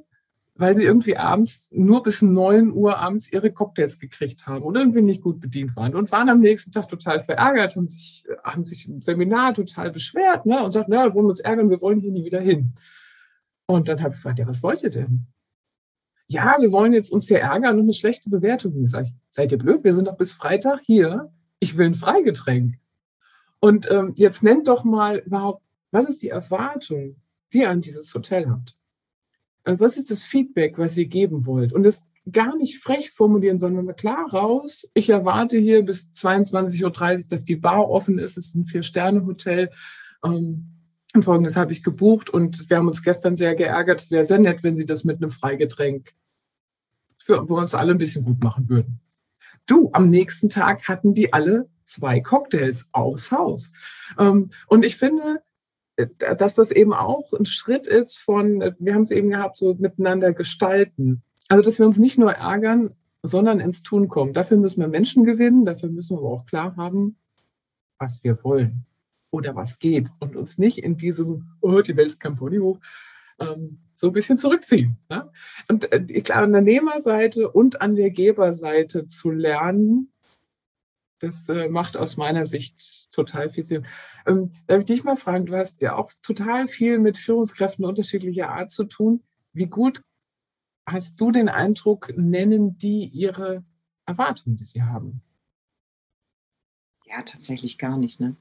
weil 0.55 0.75
sie 0.75 0.85
irgendwie 0.85 1.17
abends 1.17 1.69
nur 1.73 2.03
bis 2.03 2.23
9 2.23 2.73
Uhr 2.73 2.99
abends 2.99 3.31
ihre 3.31 3.53
Cocktails 3.53 3.99
gekriegt 3.99 4.47
haben 4.47 4.63
und 4.63 4.77
irgendwie 4.77 5.03
nicht 5.03 5.21
gut 5.21 5.41
bedient 5.41 5.77
waren 5.77 5.95
und 5.95 6.11
waren 6.13 6.29
am 6.29 6.41
nächsten 6.41 6.71
Tag 6.73 6.89
total 6.89 7.21
verärgert 7.21 7.77
und 7.77 7.91
sich, 7.91 8.25
haben 8.43 8.65
sich 8.65 8.89
im 8.89 9.03
Seminar 9.03 9.55
total 9.55 9.91
beschwert 9.91 10.47
ne, 10.47 10.63
und 10.63 10.73
sagten, 10.73 10.93
wir 10.93 11.15
wollen 11.15 11.27
uns 11.27 11.41
ärgern, 11.41 11.71
wir 11.71 11.81
wollen 11.81 12.01
hier 12.01 12.13
nie 12.13 12.25
wieder 12.25 12.41
hin. 12.41 12.73
Und 13.67 13.89
dann 13.89 14.01
habe 14.01 14.11
ich 14.11 14.17
gefragt, 14.17 14.39
ja, 14.39 14.47
was 14.47 14.63
wollt 14.63 14.83
ihr 14.83 14.91
denn? 14.91 15.27
Ja, 16.27 16.57
wir 16.59 16.73
wollen 16.73 16.93
jetzt 16.93 17.13
uns 17.13 17.29
hier 17.29 17.41
ärgern 17.41 17.77
und 17.77 17.83
eine 17.83 17.93
schlechte 17.93 18.31
Bewertung. 18.31 18.83
Ich 18.83 18.91
sage, 18.91 19.11
seid 19.29 19.53
ihr 19.53 19.59
blöd? 19.59 19.85
Wir 19.85 19.95
sind 19.95 20.07
doch 20.07 20.17
bis 20.17 20.33
Freitag 20.33 20.81
hier. 20.85 21.31
Ich 21.65 21.79
will 21.79 21.87
ein 21.87 21.95
Freigetränk. 21.95 22.75
Und 23.59 23.91
ähm, 23.91 24.13
jetzt 24.17 24.43
nennt 24.43 24.69
doch 24.69 24.85
mal 24.85 25.23
überhaupt, 25.25 25.63
was 25.91 26.07
ist 26.07 26.21
die 26.21 26.29
Erwartung, 26.29 27.17
die 27.53 27.61
ihr 27.61 27.71
an 27.71 27.81
dieses 27.81 28.15
Hotel 28.15 28.51
habt? 28.51 28.77
Äh, 29.65 29.77
was 29.79 29.97
ist 29.97 30.11
das 30.11 30.25
Feedback, 30.25 30.77
was 30.77 30.99
ihr 30.99 31.07
geben 31.07 31.47
wollt? 31.47 31.73
Und 31.73 31.85
das 31.85 32.05
gar 32.31 32.55
nicht 32.57 32.79
frech 32.79 33.11
formulieren, 33.11 33.61
sondern 33.61 33.97
klar 33.97 34.29
raus. 34.31 34.87
Ich 34.93 35.09
erwarte 35.09 35.57
hier 35.57 35.83
bis 35.83 36.11
22.30 36.13 36.85
Uhr, 36.85 37.29
dass 37.31 37.45
die 37.45 37.57
Bar 37.57 37.89
offen 37.89 38.19
ist. 38.19 38.37
Es 38.37 38.49
ist 38.49 38.57
ein 38.57 38.67
Vier-Sterne-Hotel. 38.67 39.71
Ähm, 40.23 40.67
und 41.15 41.25
folgendes 41.25 41.57
habe 41.57 41.73
ich 41.73 41.83
gebucht 41.83 42.29
und 42.29 42.69
wir 42.69 42.77
haben 42.77 42.89
uns 42.89 43.03
gestern 43.03 43.37
sehr 43.37 43.55
geärgert. 43.55 44.03
Es 44.03 44.11
wäre 44.11 44.25
sehr 44.25 44.39
nett, 44.39 44.63
wenn 44.65 44.77
Sie 44.77 44.85
das 44.85 45.05
mit 45.05 45.17
einem 45.17 45.31
Freigetränk 45.31 46.13
für 47.17 47.49
wo 47.49 47.57
uns 47.57 47.75
alle 47.75 47.93
ein 47.93 47.99
bisschen 47.99 48.25
gut 48.25 48.43
machen 48.43 48.69
würden. 48.69 49.01
Du, 49.67 49.91
am 49.93 50.11
nächsten 50.11 50.49
Tag 50.49 50.89
hatten 50.89 51.13
die 51.13 51.33
alle 51.33 51.69
zwei 51.85 52.21
Cocktails 52.21 52.89
aus 52.93 53.31
Haus. 53.31 53.73
Ähm, 54.19 54.51
und 54.67 54.85
ich 54.85 54.97
finde, 54.97 55.43
äh, 55.97 56.07
dass 56.37 56.55
das 56.55 56.71
eben 56.71 56.93
auch 56.93 57.33
ein 57.33 57.47
Schritt 57.47 57.87
ist 57.87 58.19
von, 58.19 58.61
äh, 58.61 58.75
wir 58.79 58.95
haben 58.95 59.03
es 59.03 59.11
eben 59.11 59.31
gehabt, 59.31 59.57
so 59.57 59.75
miteinander 59.75 60.33
gestalten. 60.33 61.23
Also, 61.49 61.65
dass 61.65 61.79
wir 61.79 61.87
uns 61.87 61.99
nicht 61.99 62.19
nur 62.19 62.33
ärgern, 62.33 62.95
sondern 63.23 63.61
ins 63.61 63.83
Tun 63.83 64.09
kommen. 64.09 64.35
Dafür 64.35 64.57
müssen 64.57 64.81
wir 64.81 64.89
Menschen 64.89 65.25
gewinnen, 65.25 65.65
dafür 65.65 65.89
müssen 65.89 66.17
wir 66.17 66.19
aber 66.19 66.31
auch 66.31 66.47
klar 66.47 66.77
haben, 66.77 67.17
was 67.99 68.23
wir 68.23 68.43
wollen 68.45 68.87
oder 69.31 69.57
was 69.57 69.79
geht 69.79 70.11
und 70.21 70.37
uns 70.37 70.59
nicht 70.59 70.79
in 70.79 70.97
diesem, 70.97 71.49
oh, 71.61 71.81
die 71.81 71.97
Welt 71.97 72.09
ist 72.09 72.21
kein 72.21 72.37
Ponyhof, 72.37 72.79
ähm, 73.41 73.79
so 73.97 74.09
ein 74.09 74.13
bisschen 74.13 74.39
zurückziehen. 74.39 74.97
Ne? 75.09 75.31
Und 75.69 75.93
äh, 75.93 76.21
klar, 76.21 76.43
an 76.43 76.53
der 76.53 76.63
Nehmerseite 76.63 77.51
und 77.51 77.81
an 77.81 77.97
der 77.97 78.11
Geberseite 78.11 79.07
zu 79.07 79.31
lernen, 79.31 80.13
das 81.21 81.49
äh, 81.49 81.69
macht 81.69 81.97
aus 81.97 82.17
meiner 82.17 82.45
Sicht 82.45 83.13
total 83.13 83.51
viel 83.51 83.65
Sinn. 83.65 83.87
Ähm, 84.27 84.53
darf 84.67 84.81
ich 84.81 84.85
dich 84.87 85.05
mal 85.05 85.17
fragen, 85.17 85.47
du 85.47 85.57
hast 85.57 85.81
ja 85.81 85.97
auch 85.97 86.11
total 86.23 86.69
viel 86.69 86.99
mit 86.99 87.19
Führungskräften 87.19 87.85
unterschiedlicher 87.85 88.51
Art 88.51 88.71
zu 88.71 88.85
tun. 88.85 89.23
Wie 89.53 89.67
gut 89.67 90.03
hast 90.87 91.21
du 91.21 91.31
den 91.31 91.49
Eindruck, 91.49 92.13
nennen 92.17 92.77
die 92.77 93.07
ihre 93.07 93.65
Erwartungen, 94.07 94.57
die 94.57 94.65
sie 94.65 94.83
haben? 94.83 95.23
Ja, 97.07 97.23
tatsächlich 97.23 97.79
gar 97.79 97.97
nicht. 97.97 98.21
Ne? 98.21 98.37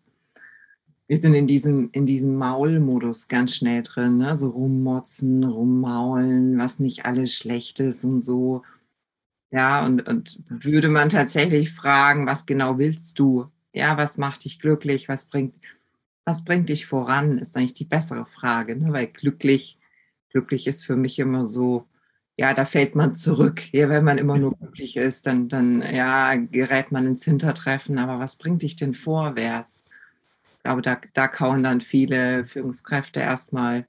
Wir 1.08 1.18
sind 1.18 1.34
in 1.34 1.48
diesem, 1.48 1.90
in 1.92 2.06
diesem 2.06 2.36
Maulmodus 2.36 3.28
ganz 3.28 3.56
schnell 3.56 3.82
drin, 3.82 4.20
ne? 4.20 4.38
so 4.38 4.50
rummotzen, 4.50 5.44
rummaulen, 5.44 6.58
was 6.58 6.80
nicht 6.80 7.06
alles 7.06 7.34
schlecht 7.36 7.80
ist 7.80 8.04
und 8.06 8.22
so. 8.22 8.64
Ja, 9.52 9.86
und, 9.86 10.08
und 10.08 10.40
würde 10.50 10.90
man 10.90 11.10
tatsächlich 11.10 11.72
fragen, 11.72 12.26
was 12.26 12.46
genau 12.46 12.80
willst 12.80 13.20
du? 13.20 13.52
Ja, 13.74 13.98
was 13.98 14.18
macht 14.18 14.46
dich 14.46 14.60
glücklich? 14.60 15.10
Was 15.10 15.28
bringt, 15.28 15.56
was 16.26 16.44
bringt 16.44 16.70
dich 16.70 16.86
voran? 16.86 17.38
Ist 17.38 17.56
eigentlich 17.56 17.74
die 17.74 17.86
bessere 17.86 18.26
Frage, 18.26 18.76
ne? 18.76 18.94
weil 18.94 19.08
glücklich, 19.08 19.80
glücklich 20.30 20.68
ist 20.68 20.86
für 20.86 20.96
mich 20.96 21.20
immer 21.20 21.46
so, 21.46 21.88
ja, 22.38 22.54
da 22.54 22.66
fällt 22.66 22.96
man 22.96 23.14
zurück. 23.16 23.72
Ja, 23.74 23.90
wenn 23.90 24.04
man 24.04 24.18
immer 24.18 24.38
nur 24.38 24.56
glücklich 24.58 24.98
ist, 24.98 25.28
dann, 25.28 25.50
dann 25.50 25.82
ja, 25.82 26.36
gerät 26.36 26.92
man 26.92 27.06
ins 27.06 27.24
Hintertreffen. 27.26 28.00
Aber 28.00 28.20
was 28.20 28.38
bringt 28.38 28.64
dich 28.64 28.76
denn 28.76 28.96
vorwärts? 28.96 29.84
Ich 30.64 30.70
glaube, 30.70 30.82
da, 30.82 30.98
da 31.14 31.28
kauen 31.28 31.62
dann 31.62 31.82
viele 31.82 32.46
Führungskräfte 32.46 33.20
erstmal 33.20 33.86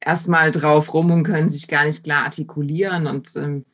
erstmal 0.00 0.52
drauf 0.52 0.94
rum 0.94 1.10
und 1.10 1.24
können 1.24 1.50
sich 1.50 1.66
gar 1.66 1.84
nicht 1.84 2.04
klar 2.04 2.24
artikulieren. 2.24 3.08
Und 3.08 3.34
ähm, 3.34 3.64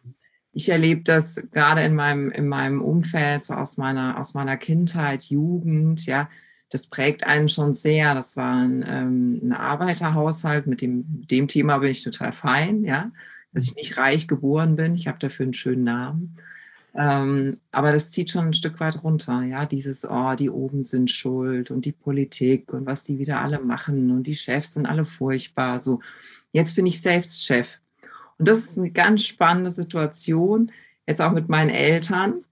ich 0.53 0.71
erlebe 0.71 1.03
das 1.03 1.47
gerade 1.51 1.83
in 1.83 1.95
meinem, 1.95 2.31
in 2.31 2.49
meinem 2.49 2.81
Umfeld, 2.81 3.45
so 3.45 3.53
aus 3.53 3.77
meiner, 3.77 4.19
aus 4.19 4.33
meiner 4.33 4.57
Kindheit, 4.57 5.25
Jugend, 5.25 6.07
ja, 6.07 6.31
das 6.71 6.87
prägt 6.87 7.25
einen 7.25 7.51
schon 7.51 7.75
sehr. 7.75 8.15
Das 8.15 8.37
war 8.39 8.57
ein, 8.57 8.83
ähm, 8.89 9.41
ein 9.43 9.53
Arbeiterhaushalt, 9.53 10.67
mit 10.67 10.81
dem, 10.81 11.27
dem 11.27 11.49
Thema 11.49 11.79
bin 11.79 11.91
ich 11.91 12.03
total 12.03 12.33
fein, 12.33 12.83
ja, 12.85 13.13
dass 13.53 13.65
ich 13.65 13.75
nicht 13.75 13.99
reich 13.99 14.27
geboren 14.27 14.77
bin. 14.77 14.95
Ich 14.95 15.07
habe 15.07 15.19
dafür 15.19 15.45
einen 15.45 15.53
schönen 15.53 15.85
Namen. 15.85 16.37
Ähm, 16.95 17.59
aber 17.71 17.93
das 17.93 18.11
zieht 18.11 18.31
schon 18.31 18.49
ein 18.49 18.53
Stück 18.53 18.79
weit 18.79 19.03
runter, 19.03 19.43
ja, 19.43 19.65
dieses, 19.65 20.05
oh, 20.05 20.35
die 20.35 20.51
oben 20.51 20.83
sind 20.83 21.11
schuld 21.11 21.71
und 21.71 21.87
die 21.87 21.93
Politik 21.93 22.73
und 22.73 22.85
was 22.85 23.03
die 23.03 23.19
wieder 23.19 23.41
alle 23.41 23.61
machen 23.61 24.11
und 24.11 24.25
die 24.25 24.37
Chefs 24.37 24.75
sind 24.75 24.85
alle 24.85 25.07
furchtbar. 25.07 25.79
So, 25.79 26.01
jetzt 26.53 26.77
bin 26.77 26.85
ich 26.85 27.01
selbst 27.01 27.47
Chef 27.47 27.79
und 28.39 28.47
das 28.47 28.59
ist 28.59 28.79
eine 28.79 28.91
ganz 28.91 29.25
spannende 29.25 29.71
Situation, 29.71 30.71
jetzt 31.07 31.23
auch 31.23 31.33
mit 31.33 31.49
meinen 31.49 31.71
Eltern, 31.71 32.45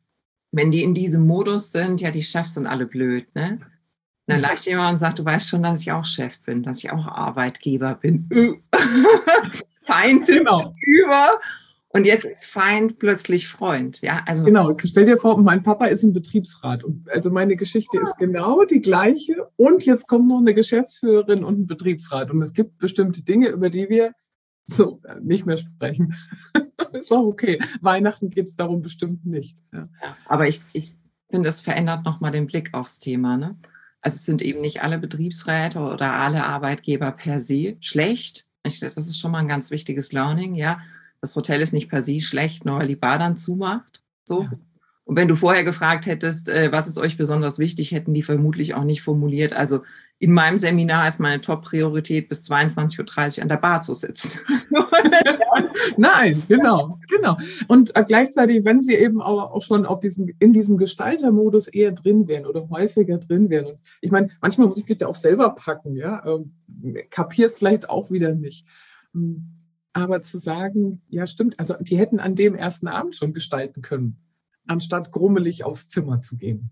wenn 0.53 0.71
die 0.71 0.83
in 0.83 0.95
diesem 0.95 1.27
Modus 1.27 1.73
sind, 1.73 2.01
ja, 2.01 2.11
die 2.11 2.23
Chefs 2.23 2.55
sind 2.55 2.67
alle 2.67 2.87
blöd, 2.87 3.27
ne? 3.35 3.59
Und 3.61 4.35
dann 4.35 4.39
mhm. 4.39 4.43
lacht 4.43 4.67
jemand 4.67 4.93
und 4.93 4.99
sagt, 5.01 5.19
du 5.19 5.25
weißt 5.25 5.49
schon, 5.49 5.63
dass 5.63 5.83
ich 5.83 5.93
auch 5.93 6.05
Chef 6.05 6.39
bin, 6.41 6.63
dass 6.63 6.83
ich 6.83 6.91
auch 6.91 7.07
Arbeitgeber 7.07 7.95
bin. 7.97 8.29
Feind 9.83 10.27
sind 10.27 10.47
genau. 10.47 10.75
über. 10.81 11.41
Und 11.93 12.07
jetzt 12.07 12.25
ist 12.25 12.47
Feind 12.47 13.01
plötzlich 13.01 13.49
Freund. 13.49 14.01
Ja, 14.01 14.23
also 14.25 14.45
genau. 14.45 14.77
Stell 14.85 15.07
dir 15.07 15.17
vor, 15.17 15.41
mein 15.43 15.65
Papa 15.65 15.87
ist 15.87 16.05
im 16.05 16.13
Betriebsrat. 16.13 16.85
Und 16.85 17.11
also 17.11 17.31
meine 17.31 17.57
Geschichte 17.57 17.99
ist 17.99 18.17
genau 18.17 18.65
die 18.65 18.81
gleiche. 18.81 19.49
Und 19.57 19.85
jetzt 19.85 20.07
kommt 20.07 20.29
noch 20.29 20.39
eine 20.39 20.55
Geschäftsführerin 20.55 21.43
und 21.43 21.61
ein 21.61 21.67
Betriebsrat. 21.67 22.31
Und 22.31 22.41
es 22.43 22.53
gibt 22.53 22.79
bestimmte 22.79 23.25
Dinge, 23.25 23.49
über 23.49 23.71
die 23.71 23.89
wir 23.89 24.13
so 24.67 25.01
äh, 25.05 25.17
nicht 25.21 25.47
mehr 25.47 25.57
sprechen. 25.57 26.15
ist 26.93 27.13
auch 27.13 27.25
okay. 27.25 27.61
Weihnachten 27.81 28.31
geht 28.31 28.47
es 28.47 28.55
darum 28.55 28.83
bestimmt 28.83 29.27
nicht. 29.27 29.59
Ja. 29.73 29.89
Aber 30.27 30.47
ich, 30.47 30.63
ich 30.73 30.97
finde, 31.29 31.49
es 31.49 31.61
verändert 31.61 32.05
nochmal 32.05 32.31
den 32.31 32.47
Blick 32.47 32.73
aufs 32.73 33.01
Thema. 33.01 33.37
Ne? 33.37 33.59
Also 34.01 34.15
es 34.15 34.25
sind 34.25 34.43
eben 34.43 34.61
nicht 34.61 34.83
alle 34.83 34.99
Betriebsräte 34.99 35.81
oder 35.81 36.13
alle 36.15 36.47
Arbeitgeber 36.47 37.11
per 37.11 37.41
se 37.41 37.77
schlecht. 37.81 38.47
Ich, 38.63 38.79
das 38.79 38.97
ist 38.97 39.19
schon 39.19 39.33
mal 39.33 39.39
ein 39.39 39.49
ganz 39.49 39.73
wichtiges 39.73 40.13
Learning. 40.13 40.55
Ja, 40.55 40.81
das 41.21 41.37
Hotel 41.37 41.61
ist 41.61 41.73
nicht 41.73 41.89
per 41.89 42.03
se 42.03 42.21
schlecht, 42.21 42.65
nur 42.65 42.79
weil 42.79 42.89
die 42.89 42.97
Bar 42.97 43.19
dann 43.19 43.37
zumacht. 43.37 44.03
So. 44.25 44.43
Ja. 44.43 44.51
Und 45.05 45.17
wenn 45.17 45.29
du 45.29 45.35
vorher 45.35 45.65
gefragt 45.65 46.07
hättest, 46.07 46.49
äh, 46.49 46.71
was 46.71 46.87
ist 46.87 46.97
euch 46.97 47.17
besonders 47.17 47.59
wichtig, 47.59 47.91
hätten 47.91 48.15
die 48.15 48.23
vermutlich 48.23 48.75
auch 48.75 48.85
nicht 48.85 49.03
formuliert. 49.03 49.53
Also 49.53 49.83
in 50.21 50.33
meinem 50.33 50.59
Seminar 50.59 51.09
ist 51.09 51.19
meine 51.19 51.41
Top-Priorität, 51.41 52.29
bis 52.29 52.49
22.30 52.49 53.39
Uhr 53.39 53.43
an 53.43 53.49
der 53.49 53.57
Bar 53.57 53.81
zu 53.81 53.95
sitzen. 53.95 54.39
Nein, 55.97 56.43
genau, 56.47 57.01
genau. 57.09 57.37
Und 57.67 57.97
äh, 57.97 58.05
gleichzeitig, 58.05 58.65
wenn 58.65 58.83
sie 58.83 58.95
eben 58.95 59.21
auch, 59.21 59.51
auch 59.51 59.63
schon 59.63 59.85
auf 59.85 59.99
diesem, 59.99 60.31
in 60.39 60.53
diesem 60.53 60.77
Gestaltermodus 60.77 61.69
eher 61.69 61.91
drin 61.93 62.29
wären 62.29 62.47
oder 62.47 62.69
häufiger 62.69 63.19
drin 63.19 63.51
wären. 63.51 63.67
Und 63.67 63.79
ich 64.01 64.11
meine, 64.11 64.29
manchmal 64.41 64.69
muss 64.69 64.79
ich 64.79 64.89
mich 64.89 64.99
da 64.99 65.09
auch 65.09 65.17
selber 65.17 65.51
packen, 65.51 65.97
ja. 65.97 66.23
Ähm, 66.25 66.53
Kapier 67.11 67.47
es 67.47 67.57
vielleicht 67.57 67.91
auch 67.91 68.11
wieder 68.11 68.35
nicht. 68.35 68.65
Hm, 69.13 69.60
aber 69.93 70.23
zu 70.23 70.39
sagen, 70.39 71.03
ja, 71.09 71.27
stimmt, 71.27 71.59
also 71.59 71.75
die 71.81 71.99
hätten 71.99 72.21
an 72.21 72.37
dem 72.37 72.55
ersten 72.55 72.87
Abend 72.87 73.17
schon 73.17 73.33
gestalten 73.35 73.83
können 73.83 74.19
anstatt 74.71 75.11
grummelig 75.11 75.65
aufs 75.65 75.89
Zimmer 75.89 76.21
zu 76.21 76.37
gehen. 76.37 76.71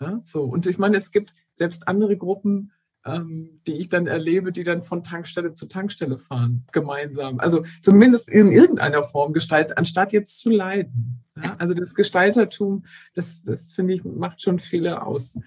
Ja, 0.00 0.20
so. 0.24 0.42
Und 0.42 0.66
ich 0.66 0.78
meine, 0.78 0.96
es 0.96 1.10
gibt 1.10 1.32
selbst 1.52 1.88
andere 1.88 2.16
Gruppen, 2.16 2.72
ähm, 3.04 3.60
die 3.66 3.74
ich 3.74 3.88
dann 3.88 4.06
erlebe, 4.06 4.52
die 4.52 4.64
dann 4.64 4.82
von 4.82 5.04
Tankstelle 5.04 5.54
zu 5.54 5.66
Tankstelle 5.66 6.18
fahren, 6.18 6.66
gemeinsam. 6.72 7.38
Also 7.38 7.64
zumindest 7.80 8.28
in 8.28 8.50
irgendeiner 8.50 9.04
Form 9.04 9.32
gestalten, 9.32 9.74
anstatt 9.76 10.12
jetzt 10.12 10.38
zu 10.38 10.50
leiden. 10.50 11.24
Ja, 11.42 11.56
also 11.56 11.72
das 11.72 11.94
Gestaltertum, 11.94 12.84
das, 13.14 13.42
das 13.42 13.70
finde 13.70 13.94
ich, 13.94 14.04
macht 14.04 14.42
schon 14.42 14.58
viele 14.58 15.02
aus. 15.02 15.38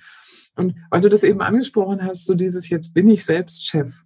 Und 0.55 0.75
weil 0.89 1.01
du 1.01 1.10
das 1.10 1.23
eben 1.23 1.41
angesprochen 1.41 2.03
hast, 2.03 2.25
so 2.25 2.34
dieses 2.34 2.69
jetzt 2.69 2.93
bin 2.93 3.08
ich 3.10 3.25
selbst 3.25 3.65
Chef. 3.67 4.03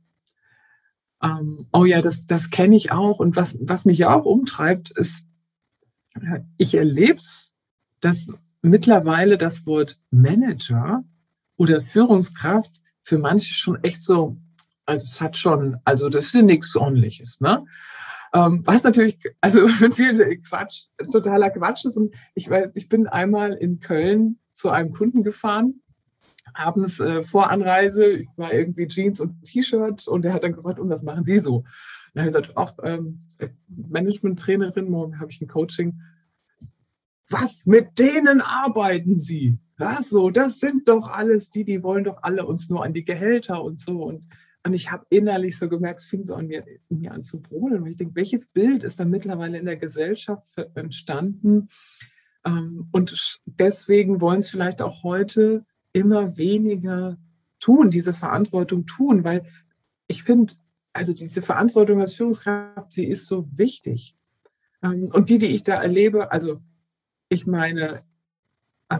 Ähm, 1.23 1.67
oh 1.71 1.85
ja, 1.85 2.01
das, 2.01 2.25
das 2.25 2.49
kenne 2.49 2.75
ich 2.75 2.91
auch. 2.91 3.19
Und 3.19 3.35
was, 3.35 3.57
was 3.61 3.85
mich 3.85 3.97
ja 3.97 4.13
auch 4.13 4.25
umtreibt, 4.25 4.91
ist, 4.91 5.23
ich 6.57 6.75
erlebe 6.75 7.17
es 7.17 7.53
dass 8.03 8.27
mittlerweile 8.61 9.37
das 9.37 9.65
Wort 9.65 9.97
Manager 10.11 11.03
oder 11.57 11.81
Führungskraft 11.81 12.71
für 13.01 13.17
manche 13.17 13.53
schon 13.53 13.81
echt 13.83 14.01
so, 14.01 14.37
also 14.85 15.05
es 15.05 15.21
hat 15.21 15.37
schon, 15.37 15.77
also 15.85 16.09
das 16.09 16.25
ist 16.25 16.33
ja 16.33 16.41
nichts 16.41 16.75
ordentliches, 16.75 17.39
ne? 17.39 17.65
Ähm, 18.33 18.63
was 18.65 18.83
natürlich, 18.83 19.19
also 19.41 19.67
mit 19.79 19.93
viel 19.93 20.41
Quatsch, 20.41 20.85
totaler 21.11 21.51
Quatsch 21.51 21.85
ist. 21.85 21.97
Und 21.97 22.13
ich, 22.33 22.49
ich 22.73 22.89
bin 22.89 23.07
einmal 23.07 23.53
in 23.53 23.79
Köln 23.79 24.39
zu 24.53 24.69
einem 24.69 24.91
Kunden 24.91 25.23
gefahren, 25.23 25.81
abends 26.53 26.99
äh, 26.99 27.23
vor 27.23 27.49
Anreise, 27.49 28.25
war 28.35 28.53
irgendwie 28.53 28.87
Jeans 28.87 29.19
und 29.19 29.43
T-Shirt 29.43 30.07
und 30.07 30.25
er 30.25 30.33
hat 30.33 30.43
dann 30.43 30.53
gefragt, 30.53 30.79
und 30.79 30.89
was 30.89 31.03
machen 31.03 31.25
Sie 31.25 31.39
so? 31.39 31.57
Und 31.57 31.65
dann 32.13 32.25
habe 32.25 32.29
ich 32.29 32.35
gesagt, 32.35 32.57
auch 32.57 32.77
ähm, 32.83 33.21
Management-Trainerin, 33.67 34.89
morgen 34.89 35.19
habe 35.19 35.31
ich 35.31 35.41
ein 35.41 35.47
Coaching 35.47 35.99
was, 37.33 37.65
mit 37.65 37.99
denen 37.99 38.41
arbeiten 38.41 39.17
Sie? 39.17 39.57
Ja, 39.79 40.01
so, 40.03 40.29
das 40.29 40.59
sind 40.59 40.87
doch 40.87 41.09
alles 41.09 41.49
die, 41.49 41.63
die 41.63 41.83
wollen 41.83 42.03
doch 42.03 42.21
alle 42.21 42.45
uns 42.45 42.69
nur 42.69 42.83
an 42.83 42.93
die 42.93 43.03
Gehälter 43.03 43.63
und 43.63 43.79
so. 43.81 44.03
Und, 44.03 44.27
und 44.63 44.73
ich 44.73 44.91
habe 44.91 45.05
innerlich 45.09 45.57
so 45.57 45.67
gemerkt, 45.67 46.01
es 46.01 46.05
fing 46.05 46.25
so 46.25 46.35
an 46.35 46.47
mir, 46.47 46.63
mir 46.89 47.11
an 47.11 47.23
zu 47.23 47.41
brodeln. 47.41 47.81
Und 47.81 47.89
ich 47.89 47.97
denke, 47.97 48.15
welches 48.15 48.47
Bild 48.47 48.83
ist 48.83 48.99
da 48.99 49.05
mittlerweile 49.05 49.57
in 49.57 49.65
der 49.65 49.77
Gesellschaft 49.77 50.47
entstanden? 50.75 51.69
Ähm, 52.45 52.87
und 52.91 53.41
deswegen 53.45 54.21
wollen 54.21 54.39
es 54.39 54.49
vielleicht 54.49 54.81
auch 54.81 55.03
heute 55.03 55.65
immer 55.93 56.37
weniger 56.37 57.17
tun, 57.59 57.89
diese 57.89 58.13
Verantwortung 58.13 58.85
tun, 58.85 59.23
weil 59.23 59.45
ich 60.07 60.23
finde, 60.23 60.53
also 60.91 61.13
diese 61.13 61.41
Verantwortung 61.41 62.01
als 62.01 62.15
Führungskraft, 62.15 62.91
sie 62.91 63.05
ist 63.05 63.25
so 63.25 63.47
wichtig. 63.55 64.15
Ähm, 64.83 65.09
und 65.13 65.29
die, 65.29 65.37
die 65.37 65.47
ich 65.47 65.63
da 65.63 65.81
erlebe, 65.81 66.31
also 66.31 66.59
ich 67.29 67.47
meine, 67.47 68.03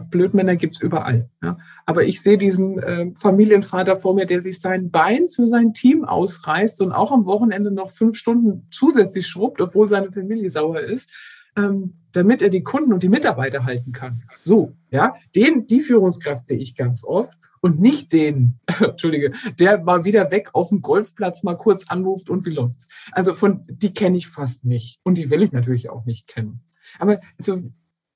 Blödmänner 0.00 0.56
gibt 0.56 0.76
es 0.76 0.80
überall. 0.80 1.28
Ja. 1.42 1.58
Aber 1.86 2.04
ich 2.04 2.22
sehe 2.22 2.38
diesen 2.38 2.78
äh, 2.78 3.12
Familienvater 3.14 3.96
vor 3.96 4.14
mir, 4.14 4.26
der 4.26 4.42
sich 4.42 4.60
sein 4.60 4.90
Bein 4.90 5.28
für 5.28 5.46
sein 5.46 5.72
Team 5.72 6.04
ausreißt 6.04 6.80
und 6.82 6.92
auch 6.92 7.12
am 7.12 7.26
Wochenende 7.26 7.70
noch 7.70 7.90
fünf 7.90 8.16
Stunden 8.16 8.66
zusätzlich 8.70 9.26
schrubbt, 9.26 9.60
obwohl 9.60 9.88
seine 9.88 10.10
Familie 10.12 10.50
sauer 10.50 10.80
ist, 10.80 11.10
ähm, 11.56 11.94
damit 12.14 12.42
er 12.42 12.48
die 12.48 12.62
Kunden 12.62 12.92
und 12.92 13.02
die 13.02 13.08
Mitarbeiter 13.08 13.64
halten 13.64 13.92
kann. 13.92 14.22
So, 14.40 14.72
ja, 14.90 15.16
den, 15.34 15.66
die 15.66 15.80
Führungskraft 15.80 16.46
sehe 16.46 16.58
ich 16.58 16.76
ganz 16.76 17.04
oft 17.04 17.38
und 17.60 17.80
nicht 17.80 18.12
den, 18.12 18.60
Entschuldige, 18.80 19.32
der 19.58 19.82
mal 19.82 20.04
wieder 20.04 20.30
weg 20.30 20.50
auf 20.52 20.68
dem 20.68 20.80
Golfplatz 20.80 21.42
mal 21.42 21.56
kurz 21.56 21.88
anruft 21.88 22.30
und 22.30 22.46
wie 22.46 22.50
läuft's. 22.50 22.88
Also 23.12 23.34
von, 23.34 23.64
die 23.68 23.92
kenne 23.92 24.16
ich 24.16 24.28
fast 24.28 24.64
nicht 24.64 25.00
und 25.02 25.18
die 25.18 25.30
will 25.30 25.42
ich 25.42 25.52
natürlich 25.52 25.90
auch 25.90 26.04
nicht 26.04 26.28
kennen. 26.28 26.60
Aber 26.98 27.20
also, 27.38 27.62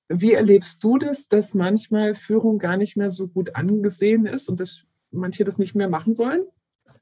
wie 0.08 0.32
erlebst 0.32 0.82
du 0.84 0.98
das, 0.98 1.28
dass 1.28 1.52
manchmal 1.52 2.14
Führung 2.14 2.58
gar 2.58 2.76
nicht 2.76 2.96
mehr 2.96 3.10
so 3.10 3.28
gut 3.28 3.56
angesehen 3.56 4.24
ist 4.26 4.48
und 4.48 4.60
dass 4.60 4.84
manche 5.10 5.44
das 5.44 5.58
nicht 5.58 5.74
mehr 5.74 5.88
machen 5.88 6.16
wollen? 6.18 6.44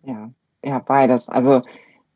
Ja, 0.02 0.32
ja, 0.64 0.78
beides. 0.80 1.28
Also 1.28 1.62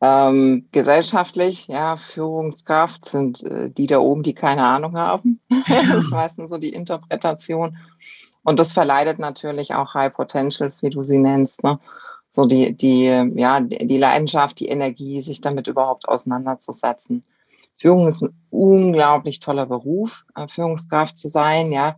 ähm, 0.02 0.68
gesellschaftlich, 0.72 1.66
ja, 1.66 1.96
Führungskraft 1.96 3.04
sind 3.04 3.42
äh, 3.42 3.70
die 3.70 3.86
da 3.86 3.98
oben, 3.98 4.22
die 4.22 4.34
keine 4.34 4.64
Ahnung 4.64 4.96
haben. 4.96 5.40
das 5.68 6.04
ist 6.04 6.10
meistens 6.10 6.50
so 6.50 6.58
die 6.58 6.72
Interpretation. 6.72 7.76
Und 8.42 8.58
das 8.58 8.72
verleidet 8.72 9.18
natürlich 9.18 9.74
auch 9.74 9.92
High 9.94 10.12
Potentials, 10.12 10.82
wie 10.82 10.90
du 10.90 11.02
sie 11.02 11.18
nennst. 11.18 11.62
Ne? 11.62 11.78
So 12.30 12.46
die, 12.46 12.74
die, 12.74 13.04
ja, 13.34 13.60
die 13.60 13.98
Leidenschaft, 13.98 14.58
die 14.60 14.68
Energie, 14.68 15.20
sich 15.20 15.42
damit 15.42 15.66
überhaupt 15.66 16.08
auseinanderzusetzen. 16.08 17.24
Führung 17.76 18.08
ist 18.08 18.22
ein 18.22 18.34
unglaublich 18.50 19.40
toller 19.40 19.66
Beruf, 19.66 20.24
äh, 20.34 20.48
Führungskraft 20.48 21.18
zu 21.18 21.28
sein, 21.28 21.72
ja. 21.72 21.96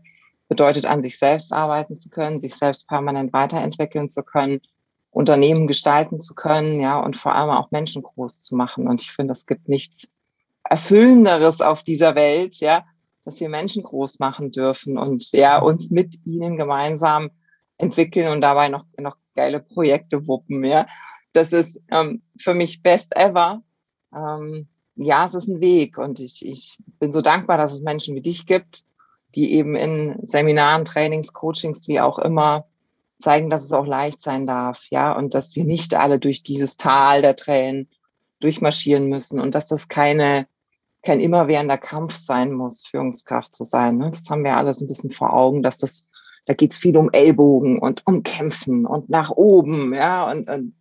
Bedeutet, 0.48 0.86
an 0.86 1.02
sich 1.02 1.18
selbst 1.18 1.52
arbeiten 1.52 1.96
zu 1.96 2.10
können, 2.10 2.38
sich 2.38 2.54
selbst 2.54 2.86
permanent 2.86 3.32
weiterentwickeln 3.32 4.08
zu 4.08 4.22
können, 4.22 4.60
Unternehmen 5.12 5.66
gestalten 5.66 6.18
zu 6.18 6.34
können, 6.34 6.80
ja, 6.80 6.98
und 6.98 7.16
vor 7.16 7.34
allem 7.34 7.50
auch 7.50 7.70
Menschen 7.70 8.02
groß 8.02 8.42
zu 8.42 8.56
machen. 8.56 8.88
Und 8.88 9.02
ich 9.02 9.12
finde, 9.12 9.32
es 9.32 9.46
gibt 9.46 9.68
nichts 9.68 10.08
Erfüllenderes 10.64 11.60
auf 11.60 11.82
dieser 11.82 12.14
Welt, 12.14 12.56
ja, 12.60 12.84
dass 13.22 13.38
wir 13.38 13.50
Menschen 13.50 13.82
groß 13.82 14.18
machen 14.18 14.50
dürfen 14.50 14.96
und 14.96 15.30
ja, 15.32 15.58
uns 15.60 15.90
mit 15.90 16.16
ihnen 16.24 16.56
gemeinsam 16.56 17.30
entwickeln 17.76 18.28
und 18.28 18.40
dabei 18.40 18.70
noch, 18.70 18.86
noch 18.98 19.16
geile 19.34 19.60
Projekte 19.60 20.26
wuppen, 20.26 20.64
ja. 20.64 20.86
Das 21.34 21.52
ist 21.52 21.80
ähm, 21.90 22.22
für 22.38 22.54
mich 22.54 22.82
best 22.82 23.14
ever. 23.14 23.62
Ähm, 24.14 24.66
ja, 24.96 25.24
es 25.24 25.34
ist 25.34 25.48
ein 25.48 25.60
Weg 25.60 25.98
und 25.98 26.20
ich, 26.20 26.44
ich 26.46 26.78
bin 26.98 27.12
so 27.12 27.20
dankbar, 27.20 27.58
dass 27.58 27.72
es 27.72 27.80
Menschen 27.80 28.14
wie 28.14 28.22
dich 28.22 28.46
gibt, 28.46 28.84
die 29.34 29.54
eben 29.54 29.76
in 29.76 30.18
Seminaren, 30.22 30.84
Trainings, 30.84 31.32
Coachings, 31.32 31.86
wie 31.88 32.00
auch 32.00 32.18
immer, 32.18 32.66
zeigen, 33.22 33.50
dass 33.50 33.64
es 33.64 33.72
auch 33.72 33.86
leicht 33.86 34.20
sein 34.20 34.46
darf, 34.46 34.86
ja, 34.90 35.12
und 35.12 35.34
dass 35.34 35.56
wir 35.56 35.64
nicht 35.64 35.94
alle 35.94 36.18
durch 36.18 36.42
dieses 36.42 36.76
Tal 36.76 37.22
der 37.22 37.36
Tränen 37.36 37.88
durchmarschieren 38.40 39.08
müssen 39.08 39.40
und 39.40 39.54
dass 39.54 39.68
das 39.68 39.88
keine, 39.88 40.46
kein 41.02 41.20
immerwährender 41.20 41.78
Kampf 41.78 42.16
sein 42.16 42.52
muss, 42.52 42.86
Führungskraft 42.86 43.54
zu 43.54 43.64
sein. 43.64 43.98
Ne? 43.98 44.10
Das 44.10 44.28
haben 44.28 44.44
wir 44.44 44.56
alles 44.56 44.80
ein 44.80 44.88
bisschen 44.88 45.10
vor 45.10 45.32
Augen, 45.32 45.62
dass 45.62 45.78
das, 45.78 46.08
da 46.46 46.54
geht 46.54 46.72
es 46.72 46.78
viel 46.78 46.96
um 46.96 47.10
Ellbogen 47.10 47.78
und 47.78 48.02
um 48.06 48.22
Kämpfen 48.22 48.84
und 48.84 49.08
nach 49.08 49.30
oben, 49.30 49.94
ja, 49.94 50.30
und, 50.30 50.50
und 50.50 50.74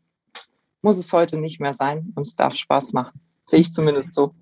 muss 0.82 0.98
es 0.98 1.14
heute 1.14 1.38
nicht 1.38 1.60
mehr 1.60 1.74
sein 1.74 2.12
und 2.16 2.28
es 2.28 2.36
darf 2.36 2.56
Spaß 2.56 2.94
machen. 2.94 3.22
Sehe 3.46 3.60
ich 3.60 3.74
zumindest 3.74 4.14
so. 4.14 4.34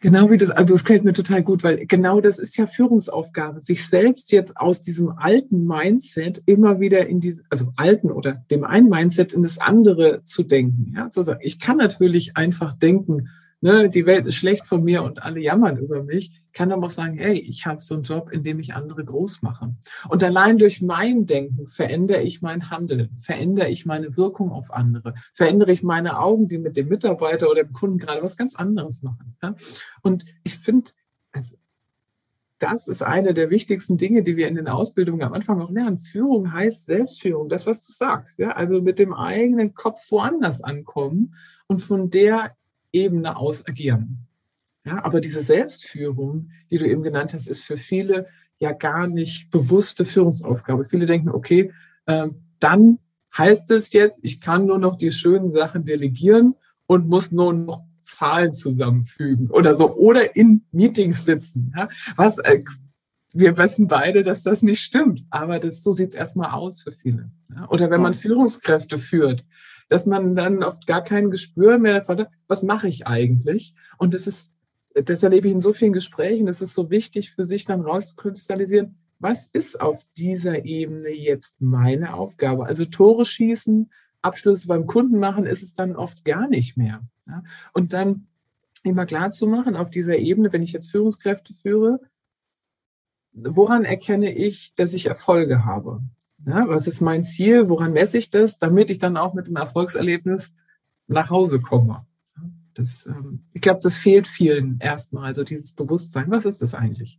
Genau 0.00 0.30
wie 0.30 0.36
das, 0.36 0.50
also 0.50 0.74
das 0.74 0.84
gefällt 0.84 1.04
mir 1.04 1.12
total 1.12 1.42
gut, 1.42 1.64
weil 1.64 1.86
genau 1.86 2.20
das 2.20 2.38
ist 2.38 2.56
ja 2.56 2.66
Führungsaufgabe, 2.66 3.60
sich 3.64 3.86
selbst 3.86 4.32
jetzt 4.32 4.56
aus 4.56 4.80
diesem 4.80 5.10
alten 5.10 5.66
Mindset 5.66 6.42
immer 6.46 6.80
wieder 6.80 7.06
in 7.06 7.20
diese, 7.20 7.42
also 7.50 7.72
alten 7.76 8.10
oder 8.10 8.44
dem 8.50 8.64
einen 8.64 8.88
Mindset 8.88 9.32
in 9.32 9.42
das 9.42 9.58
andere 9.58 10.22
zu 10.24 10.42
denken. 10.42 10.94
Ja, 10.96 11.10
zu 11.10 11.22
sagen, 11.22 11.40
ich 11.42 11.60
kann 11.60 11.76
natürlich 11.76 12.36
einfach 12.36 12.74
denken, 12.74 13.28
ne, 13.60 13.88
die 13.90 14.06
Welt 14.06 14.26
ist 14.26 14.36
schlecht 14.36 14.66
von 14.66 14.82
mir 14.82 15.02
und 15.02 15.22
alle 15.22 15.40
jammern 15.40 15.78
über 15.78 16.02
mich, 16.02 16.42
kann 16.52 16.72
aber 16.72 16.86
auch 16.86 16.90
sagen, 16.90 17.16
hey, 17.16 17.38
ich 17.38 17.66
habe 17.66 17.80
so 17.80 17.94
einen 17.94 18.02
Job, 18.02 18.30
in 18.32 18.42
dem 18.42 18.58
ich 18.58 18.74
andere 18.74 19.04
groß 19.04 19.42
mache. 19.42 19.74
Und 20.08 20.24
allein 20.24 20.58
durch 20.58 20.82
mein 20.82 21.26
Denken 21.26 21.68
verändere 21.68 22.22
ich 22.22 22.42
mein 22.42 22.70
Handeln, 22.70 23.16
verändere 23.16 23.68
ich 23.68 23.86
meine 23.86 24.16
Wirkung 24.16 24.50
auf 24.50 24.72
andere, 24.72 25.14
verändere 25.34 25.72
ich 25.72 25.82
meine 25.82 26.18
Augen, 26.18 26.48
die 26.48 26.58
mit 26.58 26.76
dem 26.76 26.88
Mitarbeiter 26.88 27.50
oder 27.50 27.64
dem 27.64 27.72
Kunden 27.72 27.98
gerade 27.98 28.22
was 28.22 28.36
ganz 28.36 28.56
anderes 28.56 29.02
machen. 29.02 29.36
Ja? 29.42 29.54
Und 30.02 30.24
ich 30.42 30.58
finde, 30.58 30.90
also 31.32 31.56
das 32.58 32.88
ist 32.88 33.02
eine 33.02 33.34
der 33.34 33.50
wichtigsten 33.50 33.98
Dinge, 33.98 34.24
die 34.24 34.36
wir 34.36 34.48
in 34.48 34.56
den 34.56 34.66
Ausbildungen 34.66 35.22
am 35.22 35.32
Anfang 35.32 35.60
auch 35.60 35.70
lernen. 35.70 36.00
Führung 36.00 36.52
heißt 36.52 36.86
Selbstführung, 36.86 37.48
das, 37.48 37.66
was 37.66 37.86
du 37.86 37.92
sagst. 37.92 38.38
Ja? 38.38 38.50
Also 38.50 38.82
mit 38.82 38.98
dem 38.98 39.14
eigenen 39.14 39.74
Kopf 39.74 40.10
woanders 40.10 40.60
ankommen 40.60 41.34
und 41.68 41.82
von 41.82 42.10
der 42.10 42.56
Ebene 42.92 43.36
aus 43.36 43.66
agieren. 43.66 44.26
Ja, 44.84 45.04
aber 45.04 45.20
diese 45.20 45.42
Selbstführung, 45.42 46.50
die 46.70 46.78
du 46.78 46.86
eben 46.86 47.02
genannt 47.02 47.34
hast, 47.34 47.46
ist 47.46 47.62
für 47.62 47.76
viele 47.76 48.26
ja 48.58 48.72
gar 48.72 49.06
nicht 49.06 49.50
bewusste 49.50 50.04
Führungsaufgabe. 50.04 50.86
Viele 50.86 51.06
denken, 51.06 51.28
okay, 51.28 51.72
äh, 52.06 52.28
dann 52.58 52.98
heißt 53.36 53.70
es 53.70 53.92
jetzt, 53.92 54.20
ich 54.22 54.40
kann 54.40 54.66
nur 54.66 54.78
noch 54.78 54.96
die 54.96 55.10
schönen 55.10 55.52
Sachen 55.52 55.84
delegieren 55.84 56.54
und 56.86 57.08
muss 57.08 57.30
nur 57.30 57.52
noch 57.52 57.84
Zahlen 58.02 58.54
zusammenfügen 58.54 59.50
oder 59.50 59.74
so 59.74 59.94
oder 59.94 60.34
in 60.34 60.64
Meetings 60.72 61.26
sitzen. 61.26 61.72
Ja, 61.76 61.88
was 62.16 62.38
äh, 62.38 62.62
wir 63.32 63.58
wissen 63.58 63.86
beide, 63.88 64.22
dass 64.22 64.42
das 64.42 64.62
nicht 64.62 64.80
stimmt. 64.80 65.24
Aber 65.30 65.58
das, 65.58 65.82
so 65.82 65.92
sieht 65.92 66.10
es 66.10 66.14
erstmal 66.14 66.50
aus 66.50 66.82
für 66.82 66.92
viele. 66.92 67.30
Ja? 67.54 67.68
Oder 67.68 67.90
wenn 67.90 68.00
man 68.00 68.14
Führungskräfte 68.14 68.98
führt, 68.98 69.44
dass 69.88 70.06
man 70.06 70.36
dann 70.36 70.62
oft 70.62 70.86
gar 70.86 71.02
kein 71.02 71.30
Gespür 71.30 71.78
mehr 71.78 71.94
davon 71.94 72.18
hat, 72.18 72.30
was 72.46 72.62
mache 72.62 72.88
ich 72.88 73.06
eigentlich? 73.06 73.74
Und 73.96 74.14
das 74.14 74.26
ist, 74.26 74.52
das 74.94 75.22
erlebe 75.22 75.48
ich 75.48 75.54
in 75.54 75.60
so 75.60 75.72
vielen 75.72 75.92
Gesprächen, 75.92 76.48
es 76.48 76.60
ist 76.60 76.74
so 76.74 76.90
wichtig 76.90 77.30
für 77.32 77.44
sich 77.44 77.64
dann 77.64 77.80
rauszukristallisieren, 77.80 78.98
was 79.18 79.46
ist 79.48 79.80
auf 79.80 80.04
dieser 80.16 80.64
Ebene 80.64 81.10
jetzt 81.10 81.60
meine 81.60 82.14
Aufgabe? 82.14 82.66
Also 82.66 82.84
Tore 82.84 83.24
schießen, 83.24 83.90
Abschlüsse 84.22 84.68
beim 84.68 84.86
Kunden 84.86 85.18
machen, 85.18 85.44
ist 85.44 85.62
es 85.62 85.74
dann 85.74 85.96
oft 85.96 86.24
gar 86.24 86.48
nicht 86.48 86.76
mehr. 86.76 87.02
Und 87.72 87.92
dann 87.92 88.26
immer 88.84 89.06
klar 89.06 89.30
zu 89.30 89.46
machen, 89.46 89.76
auf 89.76 89.90
dieser 89.90 90.16
Ebene, 90.16 90.52
wenn 90.52 90.62
ich 90.62 90.72
jetzt 90.72 90.90
Führungskräfte 90.90 91.54
führe, 91.54 92.00
woran 93.32 93.84
erkenne 93.84 94.32
ich, 94.32 94.74
dass 94.74 94.94
ich 94.94 95.06
Erfolge 95.06 95.64
habe? 95.64 96.00
Ja, 96.46 96.68
was 96.68 96.86
ist 96.86 97.00
mein 97.00 97.24
Ziel? 97.24 97.68
Woran 97.68 97.92
messe 97.92 98.18
ich 98.18 98.30
das, 98.30 98.58
damit 98.58 98.90
ich 98.90 98.98
dann 98.98 99.16
auch 99.16 99.34
mit 99.34 99.46
dem 99.46 99.56
Erfolgserlebnis 99.56 100.54
nach 101.06 101.30
Hause 101.30 101.60
komme? 101.60 102.06
Das, 102.74 103.06
ähm, 103.06 103.44
ich 103.52 103.60
glaube, 103.60 103.80
das 103.82 103.98
fehlt 103.98 104.28
vielen 104.28 104.78
erstmal, 104.80 105.24
also 105.24 105.42
dieses 105.42 105.72
Bewusstsein. 105.72 106.30
Was 106.30 106.44
ist 106.44 106.62
das 106.62 106.74
eigentlich? 106.74 107.18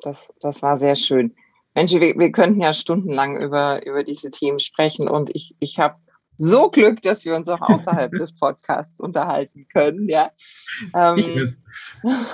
Das, 0.00 0.32
das 0.40 0.62
war 0.62 0.76
sehr 0.76 0.96
schön. 0.96 1.34
Mensch, 1.74 1.92
wir, 1.92 2.16
wir 2.18 2.32
könnten 2.32 2.60
ja 2.60 2.72
stundenlang 2.72 3.40
über, 3.40 3.84
über 3.86 4.04
diese 4.04 4.30
Themen 4.30 4.60
sprechen 4.60 5.08
und 5.08 5.34
ich, 5.34 5.56
ich 5.58 5.78
habe 5.78 5.96
so 6.36 6.70
Glück, 6.70 7.02
dass 7.02 7.24
wir 7.24 7.34
uns 7.34 7.48
auch 7.48 7.60
außerhalb 7.60 8.12
des 8.18 8.32
Podcasts 8.34 9.00
unterhalten 9.00 9.66
können. 9.72 10.08
Ja. 10.08 10.30
Ähm, 10.94 11.54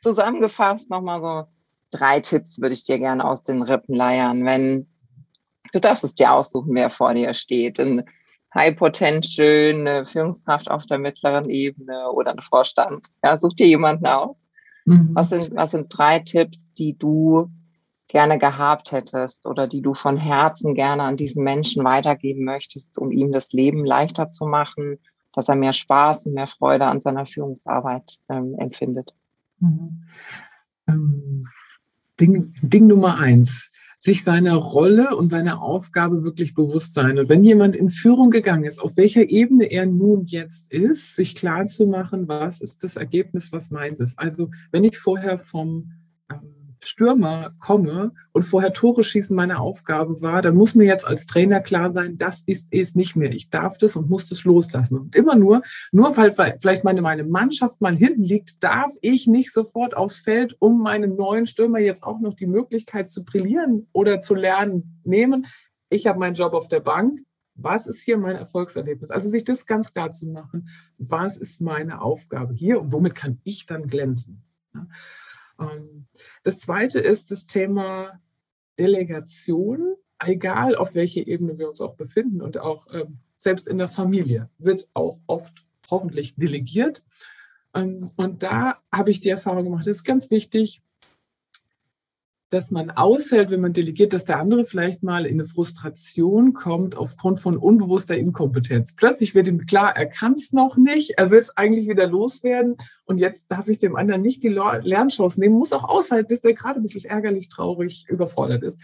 zusammengefasst 0.00 0.90
nochmal 0.90 1.20
so 1.20 1.53
drei 1.94 2.20
Tipps 2.20 2.60
würde 2.60 2.74
ich 2.74 2.84
dir 2.84 2.98
gerne 2.98 3.24
aus 3.24 3.42
den 3.42 3.62
Rippen 3.62 3.94
leiern. 3.94 4.44
Wenn 4.44 4.86
du 5.72 5.80
darfst 5.80 6.04
es 6.04 6.14
dir 6.14 6.32
aussuchen, 6.32 6.74
wer 6.74 6.90
vor 6.90 7.14
dir 7.14 7.34
steht. 7.34 7.78
Ein 7.80 8.04
High 8.54 8.76
Potential, 8.76 9.74
eine 9.74 10.06
Führungskraft 10.06 10.70
auf 10.70 10.86
der 10.86 10.98
mittleren 10.98 11.50
Ebene 11.50 12.10
oder 12.10 12.30
ein 12.30 12.40
Vorstand. 12.40 13.08
Ja, 13.22 13.36
such 13.36 13.54
dir 13.54 13.66
jemanden 13.66 14.06
aus. 14.06 14.40
Mhm. 14.84 15.10
Was, 15.14 15.30
sind, 15.30 15.54
was 15.56 15.72
sind 15.72 15.86
drei 15.96 16.20
Tipps, 16.20 16.72
die 16.72 16.96
du 16.96 17.50
gerne 18.06 18.38
gehabt 18.38 18.92
hättest 18.92 19.46
oder 19.46 19.66
die 19.66 19.82
du 19.82 19.94
von 19.94 20.16
Herzen 20.16 20.74
gerne 20.74 21.02
an 21.02 21.16
diesen 21.16 21.42
Menschen 21.42 21.82
weitergeben 21.84 22.44
möchtest, 22.44 22.96
um 22.98 23.10
ihm 23.10 23.32
das 23.32 23.52
Leben 23.52 23.84
leichter 23.84 24.28
zu 24.28 24.46
machen, 24.46 24.98
dass 25.32 25.48
er 25.48 25.56
mehr 25.56 25.72
Spaß 25.72 26.26
und 26.26 26.34
mehr 26.34 26.46
Freude 26.46 26.86
an 26.86 27.00
seiner 27.00 27.26
Führungsarbeit 27.26 28.18
ähm, 28.28 28.54
empfindet? 28.58 29.16
Mhm. 29.58 30.04
Ähm, 30.86 31.48
Ding, 32.20 32.52
Ding 32.62 32.86
Nummer 32.86 33.18
eins, 33.18 33.70
sich 33.98 34.22
seiner 34.22 34.54
Rolle 34.54 35.16
und 35.16 35.30
seiner 35.30 35.62
Aufgabe 35.62 36.22
wirklich 36.24 36.54
bewusst 36.54 36.92
sein. 36.94 37.18
Und 37.18 37.28
wenn 37.28 37.42
jemand 37.42 37.74
in 37.74 37.88
Führung 37.88 38.30
gegangen 38.30 38.64
ist, 38.64 38.78
auf 38.78 38.96
welcher 38.96 39.28
Ebene 39.28 39.64
er 39.64 39.86
nun 39.86 40.26
jetzt 40.26 40.70
ist, 40.70 41.16
sich 41.16 41.34
klar 41.34 41.66
zu 41.66 41.86
machen, 41.86 42.28
was 42.28 42.60
ist 42.60 42.84
das 42.84 42.96
Ergebnis, 42.96 43.50
was 43.50 43.70
meins 43.70 44.00
ist. 44.00 44.18
Also 44.18 44.50
wenn 44.72 44.84
ich 44.84 44.98
vorher 44.98 45.38
vom 45.38 45.92
ähm, 46.30 46.63
Stürmer 46.86 47.54
komme 47.58 48.12
und 48.32 48.44
vorher 48.44 48.72
Tore 48.72 49.02
schießen 49.02 49.34
meine 49.34 49.58
Aufgabe 49.58 50.20
war, 50.20 50.42
dann 50.42 50.56
muss 50.56 50.74
mir 50.74 50.84
jetzt 50.84 51.06
als 51.06 51.26
Trainer 51.26 51.60
klar 51.60 51.92
sein, 51.92 52.18
das 52.18 52.42
ist 52.46 52.68
es 52.70 52.94
nicht 52.94 53.16
mehr. 53.16 53.32
Ich 53.32 53.50
darf 53.50 53.78
das 53.78 53.96
und 53.96 54.10
muss 54.10 54.28
das 54.28 54.44
loslassen. 54.44 54.98
Und 54.98 55.16
immer 55.16 55.34
nur, 55.34 55.62
nur 55.92 56.16
weil 56.16 56.32
vielleicht 56.32 56.84
meine, 56.84 57.02
meine 57.02 57.24
Mannschaft 57.24 57.80
mal 57.80 57.96
hinten 57.96 58.24
liegt, 58.24 58.62
darf 58.62 58.92
ich 59.00 59.26
nicht 59.26 59.52
sofort 59.52 59.96
aufs 59.96 60.18
Feld, 60.18 60.56
um 60.60 60.82
meinen 60.82 61.16
neuen 61.16 61.46
Stürmer 61.46 61.78
jetzt 61.78 62.02
auch 62.02 62.20
noch 62.20 62.34
die 62.34 62.46
Möglichkeit 62.46 63.10
zu 63.10 63.24
brillieren 63.24 63.88
oder 63.92 64.20
zu 64.20 64.34
lernen, 64.34 65.00
nehmen. 65.04 65.46
Ich 65.88 66.06
habe 66.06 66.18
meinen 66.18 66.34
Job 66.34 66.54
auf 66.54 66.68
der 66.68 66.80
Bank. 66.80 67.20
Was 67.56 67.86
ist 67.86 68.02
hier 68.02 68.18
mein 68.18 68.34
Erfolgserlebnis? 68.34 69.10
Also 69.10 69.28
sich 69.28 69.44
das 69.44 69.64
ganz 69.66 69.92
klar 69.92 70.10
zu 70.10 70.26
machen, 70.26 70.68
was 70.98 71.36
ist 71.36 71.60
meine 71.60 72.00
Aufgabe 72.00 72.52
hier 72.52 72.80
und 72.80 72.92
womit 72.92 73.14
kann 73.14 73.40
ich 73.44 73.66
dann 73.66 73.86
glänzen? 73.86 74.42
Ähm, 74.74 74.88
das 76.42 76.58
zweite 76.58 76.98
ist 76.98 77.30
das 77.30 77.46
Thema 77.46 78.20
Delegation, 78.78 79.94
egal 80.18 80.74
auf 80.74 80.94
welcher 80.94 81.26
Ebene 81.26 81.58
wir 81.58 81.68
uns 81.68 81.80
auch 81.80 81.94
befinden 81.94 82.40
und 82.40 82.58
auch 82.58 82.86
ähm, 82.92 83.18
selbst 83.36 83.68
in 83.68 83.78
der 83.78 83.88
Familie 83.88 84.48
wird 84.58 84.88
auch 84.94 85.18
oft 85.26 85.64
hoffentlich 85.90 86.34
delegiert. 86.36 87.04
Ähm, 87.74 88.10
und 88.16 88.42
da 88.42 88.78
habe 88.90 89.10
ich 89.10 89.20
die 89.20 89.28
Erfahrung 89.28 89.64
gemacht, 89.64 89.86
es 89.86 89.98
ist 89.98 90.04
ganz 90.04 90.30
wichtig, 90.30 90.82
dass 92.54 92.70
man 92.70 92.92
aushält, 92.92 93.50
wenn 93.50 93.60
man 93.60 93.72
delegiert, 93.72 94.12
dass 94.12 94.24
der 94.24 94.38
andere 94.38 94.64
vielleicht 94.64 95.02
mal 95.02 95.26
in 95.26 95.40
eine 95.40 95.48
Frustration 95.48 96.52
kommt 96.52 96.96
aufgrund 96.96 97.40
von 97.40 97.56
unbewusster 97.56 98.16
Inkompetenz. 98.16 98.94
Plötzlich 98.94 99.34
wird 99.34 99.48
ihm 99.48 99.66
klar, 99.66 99.96
er 99.96 100.06
kann 100.06 100.34
es 100.34 100.52
noch 100.52 100.76
nicht, 100.76 101.14
er 101.18 101.32
will 101.32 101.40
es 101.40 101.56
eigentlich 101.56 101.88
wieder 101.88 102.06
loswerden 102.06 102.76
und 103.06 103.18
jetzt 103.18 103.50
darf 103.50 103.66
ich 103.66 103.80
dem 103.80 103.96
anderen 103.96 104.22
nicht 104.22 104.44
die 104.44 104.50
Lernchance 104.50 105.40
nehmen, 105.40 105.56
muss 105.56 105.72
auch 105.72 105.82
aushalten, 105.82 106.28
dass 106.28 106.42
der 106.42 106.54
gerade 106.54 106.78
ein 106.78 106.84
bisschen 106.84 107.04
ärgerlich, 107.04 107.48
traurig, 107.48 108.06
überfordert 108.08 108.62
ist. 108.62 108.80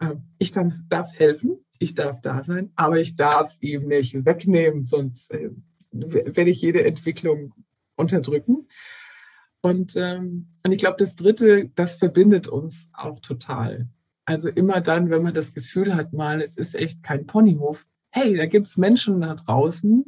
Ähm, 0.00 0.22
ich 0.38 0.50
dann 0.50 0.84
darf 0.88 1.12
helfen, 1.12 1.64
ich 1.78 1.94
darf 1.94 2.20
da 2.22 2.42
sein, 2.42 2.72
aber 2.74 2.98
ich 2.98 3.14
darf 3.14 3.50
es 3.50 3.58
ihm 3.60 3.86
nicht 3.86 4.24
wegnehmen, 4.24 4.84
sonst 4.84 5.30
äh, 5.30 5.50
werde 5.92 6.50
ich 6.50 6.60
jede 6.60 6.84
Entwicklung 6.84 7.52
unterdrücken. 7.94 8.66
Und, 9.62 9.96
ähm, 9.96 10.48
und 10.64 10.72
ich 10.72 10.78
glaube, 10.78 10.96
das 10.98 11.14
Dritte, 11.14 11.70
das 11.74 11.94
verbindet 11.94 12.48
uns 12.48 12.88
auch 12.92 13.20
total. 13.20 13.88
Also 14.24 14.48
immer 14.48 14.80
dann, 14.80 15.08
wenn 15.10 15.22
man 15.22 15.34
das 15.34 15.54
Gefühl 15.54 15.94
hat, 15.94 16.12
mal, 16.12 16.40
es 16.40 16.58
ist 16.58 16.74
echt 16.74 17.02
kein 17.02 17.26
Ponyhof, 17.26 17.86
hey, 18.10 18.36
da 18.36 18.46
gibt 18.46 18.66
es 18.66 18.76
Menschen 18.76 19.20
da 19.20 19.34
draußen, 19.34 20.04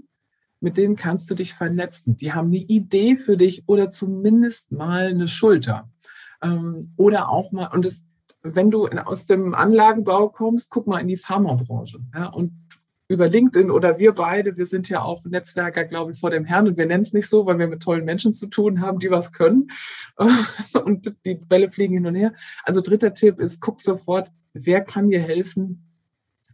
mit 0.60 0.76
denen 0.76 0.96
kannst 0.96 1.30
du 1.30 1.34
dich 1.34 1.54
vernetzen. 1.54 2.16
Die 2.16 2.32
haben 2.32 2.48
eine 2.48 2.58
Idee 2.58 3.16
für 3.16 3.36
dich 3.36 3.64
oder 3.66 3.90
zumindest 3.90 4.72
mal 4.72 5.08
eine 5.08 5.28
Schulter. 5.28 5.90
Ähm, 6.42 6.92
oder 6.96 7.30
auch 7.30 7.52
mal, 7.52 7.68
und 7.68 7.84
das, 7.86 8.04
wenn 8.42 8.70
du 8.70 8.88
aus 8.88 9.26
dem 9.26 9.54
Anlagenbau 9.54 10.28
kommst, 10.30 10.70
guck 10.70 10.86
mal 10.86 10.98
in 10.98 11.08
die 11.08 11.16
Pharmabranche. 11.16 12.00
Ja, 12.14 12.26
und 12.26 12.52
über 13.14 13.28
LinkedIn 13.28 13.70
oder 13.70 13.98
wir 13.98 14.12
beide, 14.12 14.56
wir 14.56 14.66
sind 14.66 14.88
ja 14.88 15.02
auch 15.02 15.24
Netzwerker, 15.24 15.84
glaube 15.84 16.12
ich, 16.12 16.18
vor 16.18 16.30
dem 16.30 16.44
Herrn 16.44 16.68
und 16.68 16.76
wir 16.76 16.86
nennen 16.86 17.02
es 17.02 17.12
nicht 17.12 17.28
so, 17.28 17.46
weil 17.46 17.58
wir 17.58 17.68
mit 17.68 17.82
tollen 17.82 18.04
Menschen 18.04 18.32
zu 18.32 18.48
tun 18.48 18.80
haben, 18.80 18.98
die 18.98 19.10
was 19.10 19.32
können 19.32 19.70
und 20.84 21.14
die 21.24 21.34
Bälle 21.34 21.68
fliegen 21.68 21.94
hin 21.94 22.06
und 22.06 22.14
her. 22.14 22.34
Also 22.64 22.80
dritter 22.80 23.14
Tipp 23.14 23.40
ist, 23.40 23.60
guck 23.60 23.80
sofort, 23.80 24.30
wer 24.52 24.82
kann 24.82 25.08
dir 25.08 25.22
helfen 25.22 25.90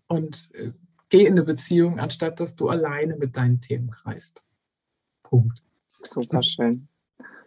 und 0.06 0.50
äh, 0.54 0.72
geh 1.08 1.24
in 1.24 1.32
eine 1.32 1.42
Beziehung, 1.42 1.98
anstatt 1.98 2.40
dass 2.40 2.56
du 2.56 2.68
alleine 2.68 3.16
mit 3.16 3.36
deinen 3.36 3.60
Themen 3.60 3.90
kreist. 3.90 4.42
Punkt. 5.22 5.62
Super 6.02 6.42
schön. 6.42 6.88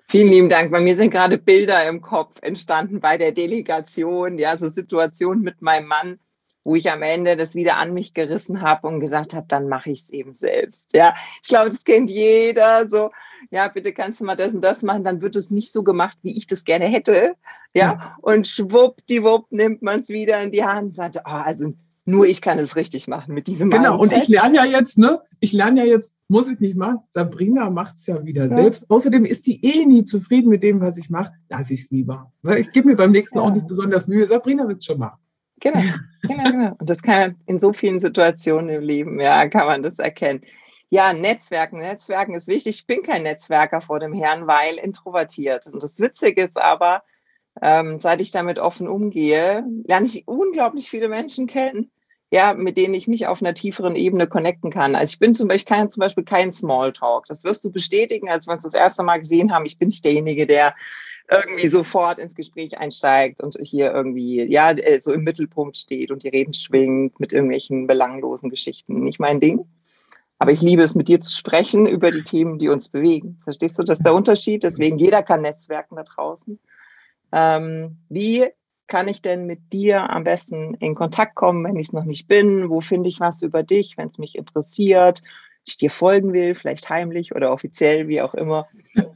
Vielen 0.09 0.29
lieben 0.29 0.49
Dank. 0.49 0.71
Bei 0.71 0.79
mir 0.79 0.95
sind 0.95 1.11
gerade 1.11 1.37
Bilder 1.37 1.87
im 1.87 2.01
Kopf 2.01 2.39
entstanden 2.41 2.99
bei 2.99 3.17
der 3.17 3.31
Delegation, 3.31 4.37
ja, 4.37 4.57
so 4.57 4.67
Situationen 4.67 5.43
mit 5.43 5.61
meinem 5.61 5.87
Mann, 5.87 6.19
wo 6.63 6.75
ich 6.75 6.91
am 6.91 7.01
Ende 7.01 7.35
das 7.35 7.55
wieder 7.55 7.77
an 7.77 7.93
mich 7.93 8.13
gerissen 8.13 8.61
habe 8.61 8.87
und 8.87 8.99
gesagt 8.99 9.33
habe, 9.33 9.45
dann 9.47 9.67
mache 9.67 9.91
ich 9.91 10.03
es 10.03 10.09
eben 10.09 10.35
selbst. 10.35 10.89
Ja, 10.93 11.13
ich 11.41 11.49
glaube, 11.49 11.69
das 11.69 11.83
kennt 11.83 12.09
jeder. 12.09 12.87
So, 12.87 13.11
ja, 13.51 13.67
bitte 13.67 13.93
kannst 13.93 14.21
du 14.21 14.25
mal 14.25 14.35
das 14.35 14.53
und 14.53 14.63
das 14.63 14.81
machen, 14.81 15.03
dann 15.03 15.21
wird 15.21 15.35
es 15.35 15.51
nicht 15.51 15.71
so 15.71 15.83
gemacht, 15.83 16.17
wie 16.21 16.37
ich 16.37 16.47
das 16.47 16.63
gerne 16.63 16.85
hätte. 16.85 17.35
Ja, 17.73 18.15
und 18.21 18.47
schwuppdiwupp 18.47 19.51
nimmt 19.51 19.81
man 19.81 20.01
es 20.01 20.09
wieder 20.09 20.41
in 20.41 20.51
die 20.51 20.63
Hand 20.63 20.89
und 20.89 20.95
sagt, 20.95 21.17
oh, 21.17 21.21
also 21.25 21.73
nur 22.05 22.25
ich 22.25 22.41
kann 22.41 22.59
es 22.59 22.75
richtig 22.75 23.07
machen 23.07 23.33
mit 23.33 23.47
diesem 23.47 23.69
Genau, 23.69 23.97
Mindset. 23.97 24.17
und 24.17 24.23
ich 24.23 24.27
lerne 24.27 24.57
ja 24.57 24.65
jetzt, 24.65 24.97
ne? 24.97 25.21
Ich 25.39 25.53
lerne 25.53 25.85
ja 25.85 25.85
jetzt, 25.85 26.13
muss 26.27 26.51
ich 26.51 26.59
nicht 26.59 26.75
machen. 26.75 26.99
Sabrina 27.13 27.69
macht 27.69 27.95
es 27.97 28.07
ja 28.07 28.23
wieder 28.25 28.45
ja. 28.45 28.53
selbst. 28.53 28.89
Außerdem 28.89 29.25
ist 29.25 29.47
die 29.47 29.63
eh 29.63 29.85
nie 29.85 30.03
zufrieden 30.03 30.49
mit 30.49 30.63
dem, 30.63 30.81
was 30.81 30.97
ich 30.97 31.09
mache. 31.09 31.31
Lass 31.49 31.71
ich 31.71 31.81
es 31.81 31.91
lieber. 31.91 32.31
Ne? 32.41 32.59
Ich 32.59 32.71
gebe 32.71 32.89
mir 32.89 32.95
beim 32.95 33.11
nächsten 33.11 33.37
ja. 33.37 33.43
auch 33.43 33.53
nicht 33.53 33.67
besonders 33.67 34.07
Mühe. 34.07 34.25
Sabrina 34.25 34.67
wird 34.67 34.79
es 34.79 34.85
schon 34.85 34.99
machen. 34.99 35.19
Genau, 35.63 35.79
genau, 36.23 36.43
genau. 36.43 36.75
Und 36.77 36.89
das 36.89 37.01
kann 37.01 37.19
man 37.19 37.35
in 37.45 37.59
so 37.59 37.71
vielen 37.71 38.01
Situationen 38.01 38.69
im 38.69 38.81
Leben, 38.81 39.19
ja, 39.19 39.47
kann 39.47 39.65
man 39.65 39.81
das 39.81 39.97
erkennen. 39.97 40.41
Ja, 40.89 41.13
Netzwerken. 41.13 41.79
Netzwerken 41.79 42.35
ist 42.35 42.47
wichtig. 42.47 42.79
Ich 42.79 42.85
bin 42.85 43.01
kein 43.01 43.23
Netzwerker 43.23 43.81
vor 43.81 43.99
dem 43.99 44.13
Herrn, 44.13 44.45
weil 44.45 44.75
introvertiert. 44.75 45.65
Und 45.67 45.81
das 45.81 45.99
Witzige 45.99 46.43
ist 46.43 46.61
aber, 46.61 47.01
ähm, 47.61 47.99
seit 47.99 48.21
ich 48.21 48.31
damit 48.31 48.59
offen 48.59 48.87
umgehe, 48.87 49.65
lerne 49.85 50.05
ich 50.05 50.27
unglaublich 50.27 50.89
viele 50.89 51.07
Menschen 51.07 51.47
kennen, 51.47 51.91
ja, 52.29 52.53
mit 52.53 52.77
denen 52.77 52.93
ich 52.93 53.07
mich 53.07 53.25
auf 53.25 53.41
einer 53.41 53.53
tieferen 53.53 53.95
Ebene 53.95 54.27
connecten 54.27 54.69
kann. 54.69 54.95
Also 54.95 55.13
ich 55.13 55.19
bin 55.19 55.33
zum 55.33 55.47
Beispiel, 55.47 55.75
kein, 55.75 55.91
zum 55.91 56.01
Beispiel 56.01 56.25
kein 56.25 56.51
Smalltalk. 56.51 57.25
Das 57.25 57.43
wirst 57.43 57.63
du 57.63 57.71
bestätigen, 57.71 58.29
als 58.29 58.47
wir 58.47 58.53
uns 58.53 58.63
das 58.63 58.73
erste 58.73 59.03
Mal 59.03 59.17
gesehen 59.17 59.53
haben. 59.53 59.65
Ich 59.65 59.79
bin 59.79 59.87
nicht 59.87 60.03
derjenige, 60.03 60.45
der 60.45 60.75
irgendwie 61.31 61.67
sofort 61.67 62.19
ins 62.19 62.35
Gespräch 62.35 62.77
einsteigt 62.77 63.41
und 63.41 63.57
hier 63.61 63.93
irgendwie, 63.93 64.43
ja, 64.43 64.71
äh, 64.71 64.99
so 64.99 65.13
im 65.13 65.23
Mittelpunkt 65.23 65.77
steht 65.77 66.11
und 66.11 66.23
die 66.23 66.29
Reden 66.29 66.53
schwingt 66.53 67.19
mit 67.19 67.33
irgendwelchen 67.33 67.87
belanglosen 67.87 68.49
Geschichten. 68.49 69.03
Nicht 69.03 69.19
mein 69.19 69.39
Ding. 69.39 69.65
Aber 70.39 70.51
ich 70.51 70.61
liebe 70.61 70.83
es, 70.83 70.95
mit 70.95 71.07
dir 71.07 71.21
zu 71.21 71.31
sprechen 71.31 71.85
über 71.85 72.11
die 72.11 72.23
Themen, 72.23 72.59
die 72.59 72.67
uns 72.67 72.89
bewegen. 72.89 73.39
Verstehst 73.43 73.79
du, 73.79 73.83
das 73.83 73.99
ist 73.99 74.05
der 74.05 74.13
Unterschied? 74.13 74.63
Deswegen 74.63 74.99
jeder 74.99 75.23
kann 75.23 75.41
netzwerken 75.41 75.95
da 75.95 76.03
draußen. 76.03 76.59
Ähm, 77.31 77.97
wie 78.09 78.45
kann 78.87 79.07
ich 79.07 79.21
denn 79.21 79.45
mit 79.45 79.71
dir 79.71 80.09
am 80.09 80.25
besten 80.25 80.75
in 80.75 80.95
Kontakt 80.95 81.35
kommen, 81.35 81.63
wenn 81.63 81.77
ich 81.77 81.87
es 81.87 81.93
noch 81.93 82.03
nicht 82.03 82.27
bin? 82.27 82.69
Wo 82.69 82.81
finde 82.81 83.07
ich 83.07 83.21
was 83.21 83.41
über 83.41 83.63
dich, 83.63 83.97
wenn 83.97 84.09
es 84.09 84.17
mich 84.17 84.37
interessiert? 84.37 85.23
Ich 85.65 85.77
dir 85.77 85.89
folgen 85.89 86.33
will, 86.33 86.55
vielleicht 86.55 86.89
heimlich 86.89 87.35
oder 87.35 87.51
offiziell, 87.51 88.07
wie 88.07 88.21
auch 88.21 88.33
immer. 88.33 88.67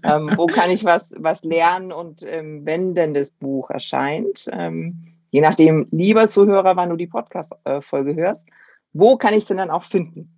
Ähm, 0.04 0.32
wo 0.38 0.48
kann 0.48 0.72
ich 0.72 0.86
was, 0.86 1.14
was 1.18 1.44
lernen? 1.44 1.92
Und 1.92 2.24
ähm, 2.26 2.66
wenn 2.66 2.96
denn 2.96 3.14
das 3.14 3.32
Buch 3.32 3.70
erscheint, 3.70 4.48
ähm, 4.52 5.08
je 5.30 5.42
nachdem, 5.42 5.88
lieber 5.92 6.28
Zuhörer, 6.28 6.76
wann 6.76 6.90
du 6.90 6.96
die 6.96 7.08
Podcast-Folge 7.08 8.16
hörst, 8.16 8.48
wo 8.94 9.18
kann 9.18 9.34
ich 9.34 9.40
es 9.40 9.46
denn 9.46 9.58
dann 9.58 9.70
auch 9.70 9.84
finden? 9.84 10.32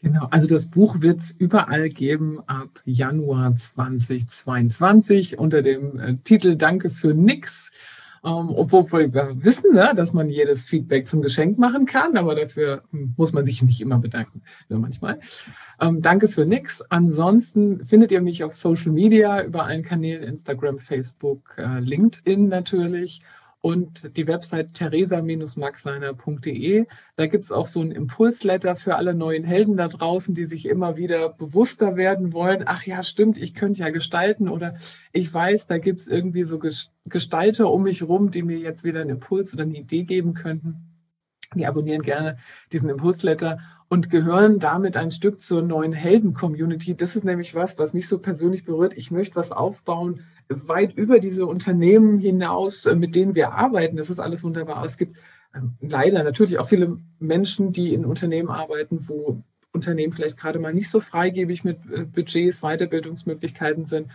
Genau, 0.00 0.28
also 0.30 0.46
das 0.46 0.70
Buch 0.70 1.02
wird 1.02 1.18
es 1.18 1.32
überall 1.32 1.88
geben 1.88 2.40
ab 2.46 2.80
Januar 2.84 3.56
2022 3.56 5.38
unter 5.38 5.60
dem 5.60 5.98
äh, 5.98 6.16
Titel 6.22 6.54
Danke 6.54 6.88
für 6.88 7.14
nix. 7.14 7.72
Ähm, 8.24 8.50
obwohl 8.54 8.90
wir 8.90 9.36
wissen, 9.42 9.74
ne, 9.74 9.92
dass 9.94 10.12
man 10.12 10.28
jedes 10.28 10.64
Feedback 10.64 11.06
zum 11.06 11.22
Geschenk 11.22 11.58
machen 11.58 11.86
kann, 11.86 12.16
aber 12.16 12.34
dafür 12.34 12.82
hm, 12.90 13.14
muss 13.16 13.32
man 13.32 13.46
sich 13.46 13.62
nicht 13.62 13.80
immer 13.80 13.98
bedanken, 13.98 14.42
nur 14.68 14.80
manchmal. 14.80 15.20
Ähm, 15.80 16.02
danke 16.02 16.28
für 16.28 16.44
nix. 16.44 16.82
Ansonsten 16.88 17.84
findet 17.84 18.10
ihr 18.10 18.20
mich 18.20 18.42
auf 18.44 18.56
Social 18.56 18.92
Media 18.92 19.44
über 19.44 19.64
allen 19.64 19.82
Kanälen, 19.82 20.24
Instagram, 20.24 20.78
Facebook, 20.78 21.56
äh, 21.58 21.80
LinkedIn 21.80 22.48
natürlich 22.48 23.20
und 23.60 24.16
die 24.16 24.28
Website 24.28 24.72
theresa-maxseiner.de. 24.74 26.86
Da 27.16 27.26
gibt 27.26 27.44
es 27.44 27.52
auch 27.52 27.66
so 27.66 27.80
ein 27.80 27.90
Impulsletter 27.90 28.76
für 28.76 28.96
alle 28.96 29.14
neuen 29.14 29.44
Helden 29.44 29.76
da 29.76 29.88
draußen, 29.88 30.34
die 30.34 30.46
sich 30.46 30.66
immer 30.66 30.96
wieder 30.96 31.28
bewusster 31.30 31.96
werden 31.96 32.32
wollen. 32.32 32.62
Ach 32.66 32.84
ja, 32.84 33.02
stimmt, 33.02 33.36
ich 33.36 33.54
könnte 33.54 33.80
ja 33.80 33.90
gestalten 33.90 34.48
oder 34.48 34.76
ich 35.12 35.32
weiß, 35.32 35.66
da 35.66 35.78
gibt 35.78 36.00
es 36.00 36.06
irgendwie 36.06 36.44
so 36.44 36.60
Gestalter 37.04 37.72
um 37.72 37.82
mich 37.82 38.02
rum, 38.02 38.30
die 38.30 38.42
mir 38.42 38.58
jetzt 38.58 38.84
wieder 38.84 39.00
einen 39.00 39.10
Impuls 39.10 39.52
oder 39.54 39.64
eine 39.64 39.76
Idee 39.76 40.04
geben 40.04 40.34
könnten. 40.34 40.84
Die 41.54 41.66
abonnieren 41.66 42.02
gerne 42.02 42.36
diesen 42.72 42.90
Impulsletter 42.90 43.58
und 43.88 44.10
gehören 44.10 44.58
damit 44.58 44.98
ein 44.98 45.10
Stück 45.10 45.40
zur 45.40 45.62
neuen 45.62 45.92
Helden-Community. 45.92 46.94
Das 46.94 47.16
ist 47.16 47.24
nämlich 47.24 47.54
was, 47.54 47.78
was 47.78 47.94
mich 47.94 48.06
so 48.06 48.18
persönlich 48.18 48.64
berührt. 48.64 48.92
Ich 48.96 49.10
möchte 49.10 49.36
was 49.36 49.50
aufbauen, 49.50 50.26
weit 50.48 50.94
über 50.94 51.18
diese 51.18 51.46
Unternehmen 51.46 52.18
hinaus, 52.18 52.86
äh, 52.86 52.94
mit 52.94 53.14
denen 53.14 53.34
wir 53.34 53.52
arbeiten. 53.52 53.96
Das 53.96 54.10
ist 54.10 54.18
alles 54.18 54.44
wunderbar. 54.44 54.84
Es 54.84 54.96
gibt 54.96 55.18
ähm, 55.54 55.74
leider 55.80 56.22
natürlich 56.24 56.58
auch 56.58 56.68
viele 56.68 56.98
Menschen, 57.18 57.72
die 57.72 57.94
in 57.94 58.04
Unternehmen 58.04 58.48
arbeiten, 58.48 59.08
wo 59.08 59.42
Unternehmen 59.72 60.12
vielleicht 60.12 60.38
gerade 60.38 60.58
mal 60.58 60.74
nicht 60.74 60.90
so 60.90 61.00
freigebig 61.00 61.64
mit 61.64 61.78
äh, 61.92 62.04
Budgets, 62.04 62.62
Weiterbildungsmöglichkeiten 62.62 63.84
sind. 63.84 64.08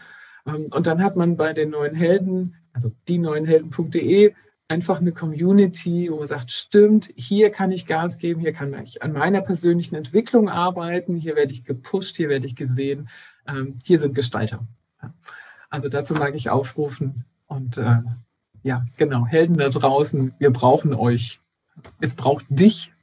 Ähm, 0.45 0.67
und 0.71 0.87
dann 0.87 1.03
hat 1.03 1.15
man 1.15 1.37
bei 1.37 1.53
den 1.53 1.69
neuen 1.69 1.95
Helden, 1.95 2.55
also 2.73 2.91
die 3.07 3.17
neuen 3.19 3.45
Helden.de, 3.45 4.33
einfach 4.67 4.99
eine 4.99 5.11
Community, 5.11 6.09
wo 6.09 6.17
man 6.17 6.27
sagt, 6.27 6.51
stimmt, 6.51 7.11
hier 7.15 7.51
kann 7.51 7.71
ich 7.71 7.85
Gas 7.85 8.17
geben, 8.17 8.39
hier 8.39 8.53
kann 8.53 8.73
ich 8.83 9.03
an 9.03 9.13
meiner 9.13 9.41
persönlichen 9.41 9.95
Entwicklung 9.95 10.49
arbeiten, 10.49 11.17
hier 11.17 11.35
werde 11.35 11.51
ich 11.51 11.63
gepusht, 11.63 12.17
hier 12.17 12.29
werde 12.29 12.47
ich 12.47 12.55
gesehen, 12.55 13.09
ähm, 13.47 13.75
hier 13.83 13.99
sind 13.99 14.15
Gestalter. 14.15 14.65
Also 15.73 15.89
dazu 15.89 16.13
mag 16.13 16.35
ich 16.35 16.51
aufrufen 16.51 17.25
und 17.47 17.79
äh, 17.79 17.97
ja, 18.61 18.85
genau, 18.95 19.25
Helden 19.25 19.57
da 19.57 19.69
draußen, 19.69 20.35
wir 20.37 20.53
brauchen 20.53 20.93
euch. 20.93 21.39
Es 21.99 22.13
braucht 22.13 22.45
dich. 22.47 22.93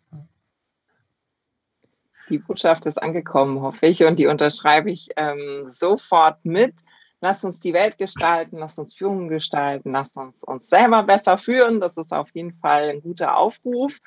Die 2.29 2.39
Botschaft 2.39 2.87
ist 2.87 3.03
angekommen, 3.03 3.61
hoffe 3.61 3.87
ich, 3.87 4.05
und 4.05 4.21
die 4.21 4.29
unterschreibe 4.29 4.89
ich 4.89 5.09
ähm, 5.17 5.65
sofort 5.67 6.45
mit. 6.45 6.75
Lasst 7.21 7.45
uns 7.45 7.59
die 7.59 7.75
Welt 7.75 7.99
gestalten, 7.99 8.59
lasst 8.59 8.79
uns 8.79 8.95
Führung 8.95 9.27
gestalten, 9.27 9.91
lasst 9.91 10.17
uns 10.17 10.45
uns 10.45 10.69
selber 10.69 11.03
besser 11.03 11.39
führen. 11.39 11.81
Das 11.81 11.97
ist 11.97 12.13
auf 12.13 12.29
jeden 12.35 12.53
Fall 12.53 12.91
ein 12.91 13.03
guter 13.03 13.37
Aufruf. 13.37 13.99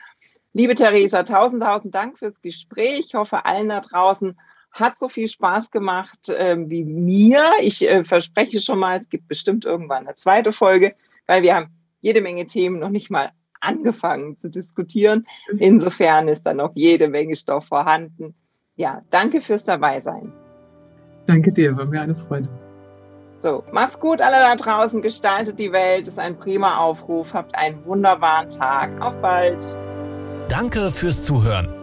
Liebe 0.53 0.75
Theresa, 0.75 1.23
tausend, 1.23 1.63
tausend 1.63 1.93
Dank 1.93 2.17
fürs 2.17 2.39
Gespräch. 2.39 3.07
Ich 3.07 3.15
hoffe, 3.15 3.43
allen 3.43 3.67
da 3.67 3.81
draußen 3.81 4.39
hat 4.73 4.97
so 4.97 5.07
viel 5.07 5.27
Spaß 5.27 5.71
gemacht 5.71 6.29
äh, 6.29 6.57
wie 6.67 6.83
mir. 6.83 7.53
Ich 7.61 7.87
äh, 7.87 8.03
verspreche 8.03 8.59
schon 8.59 8.79
mal, 8.79 8.99
es 8.99 9.09
gibt 9.09 9.27
bestimmt 9.27 9.65
irgendwann 9.65 10.07
eine 10.07 10.15
zweite 10.15 10.51
Folge, 10.51 10.95
weil 11.27 11.43
wir 11.43 11.55
haben 11.55 11.67
jede 12.01 12.21
Menge 12.21 12.45
Themen 12.47 12.79
noch 12.79 12.89
nicht 12.89 13.09
mal 13.09 13.31
angefangen 13.61 14.37
zu 14.37 14.49
diskutieren. 14.49 15.25
Insofern 15.57 16.27
ist 16.27 16.43
da 16.43 16.53
noch 16.53 16.71
jede 16.75 17.07
Menge 17.07 17.35
Stoff 17.35 17.65
vorhanden. 17.65 18.35
Ja, 18.75 19.03
danke 19.09 19.39
fürs 19.39 19.63
Dabeisein. 19.63 20.33
Danke 21.27 21.53
dir, 21.53 21.77
war 21.77 21.85
mir 21.85 22.01
eine 22.01 22.15
Freude. 22.15 22.49
So, 23.39 23.63
macht's 23.71 23.99
gut, 23.99 24.21
alle 24.21 24.37
da 24.37 24.55
draußen. 24.55 25.01
Gestaltet 25.01 25.59
die 25.59 25.71
Welt. 25.71 26.07
Ist 26.07 26.17
ein 26.17 26.37
prima 26.37 26.77
Aufruf. 26.77 27.33
Habt 27.33 27.53
einen 27.55 27.85
wunderbaren 27.85 28.49
Tag. 28.49 29.01
Auf 29.01 29.15
bald. 29.21 29.65
Danke 30.47 30.91
fürs 30.91 31.23
Zuhören. 31.23 31.82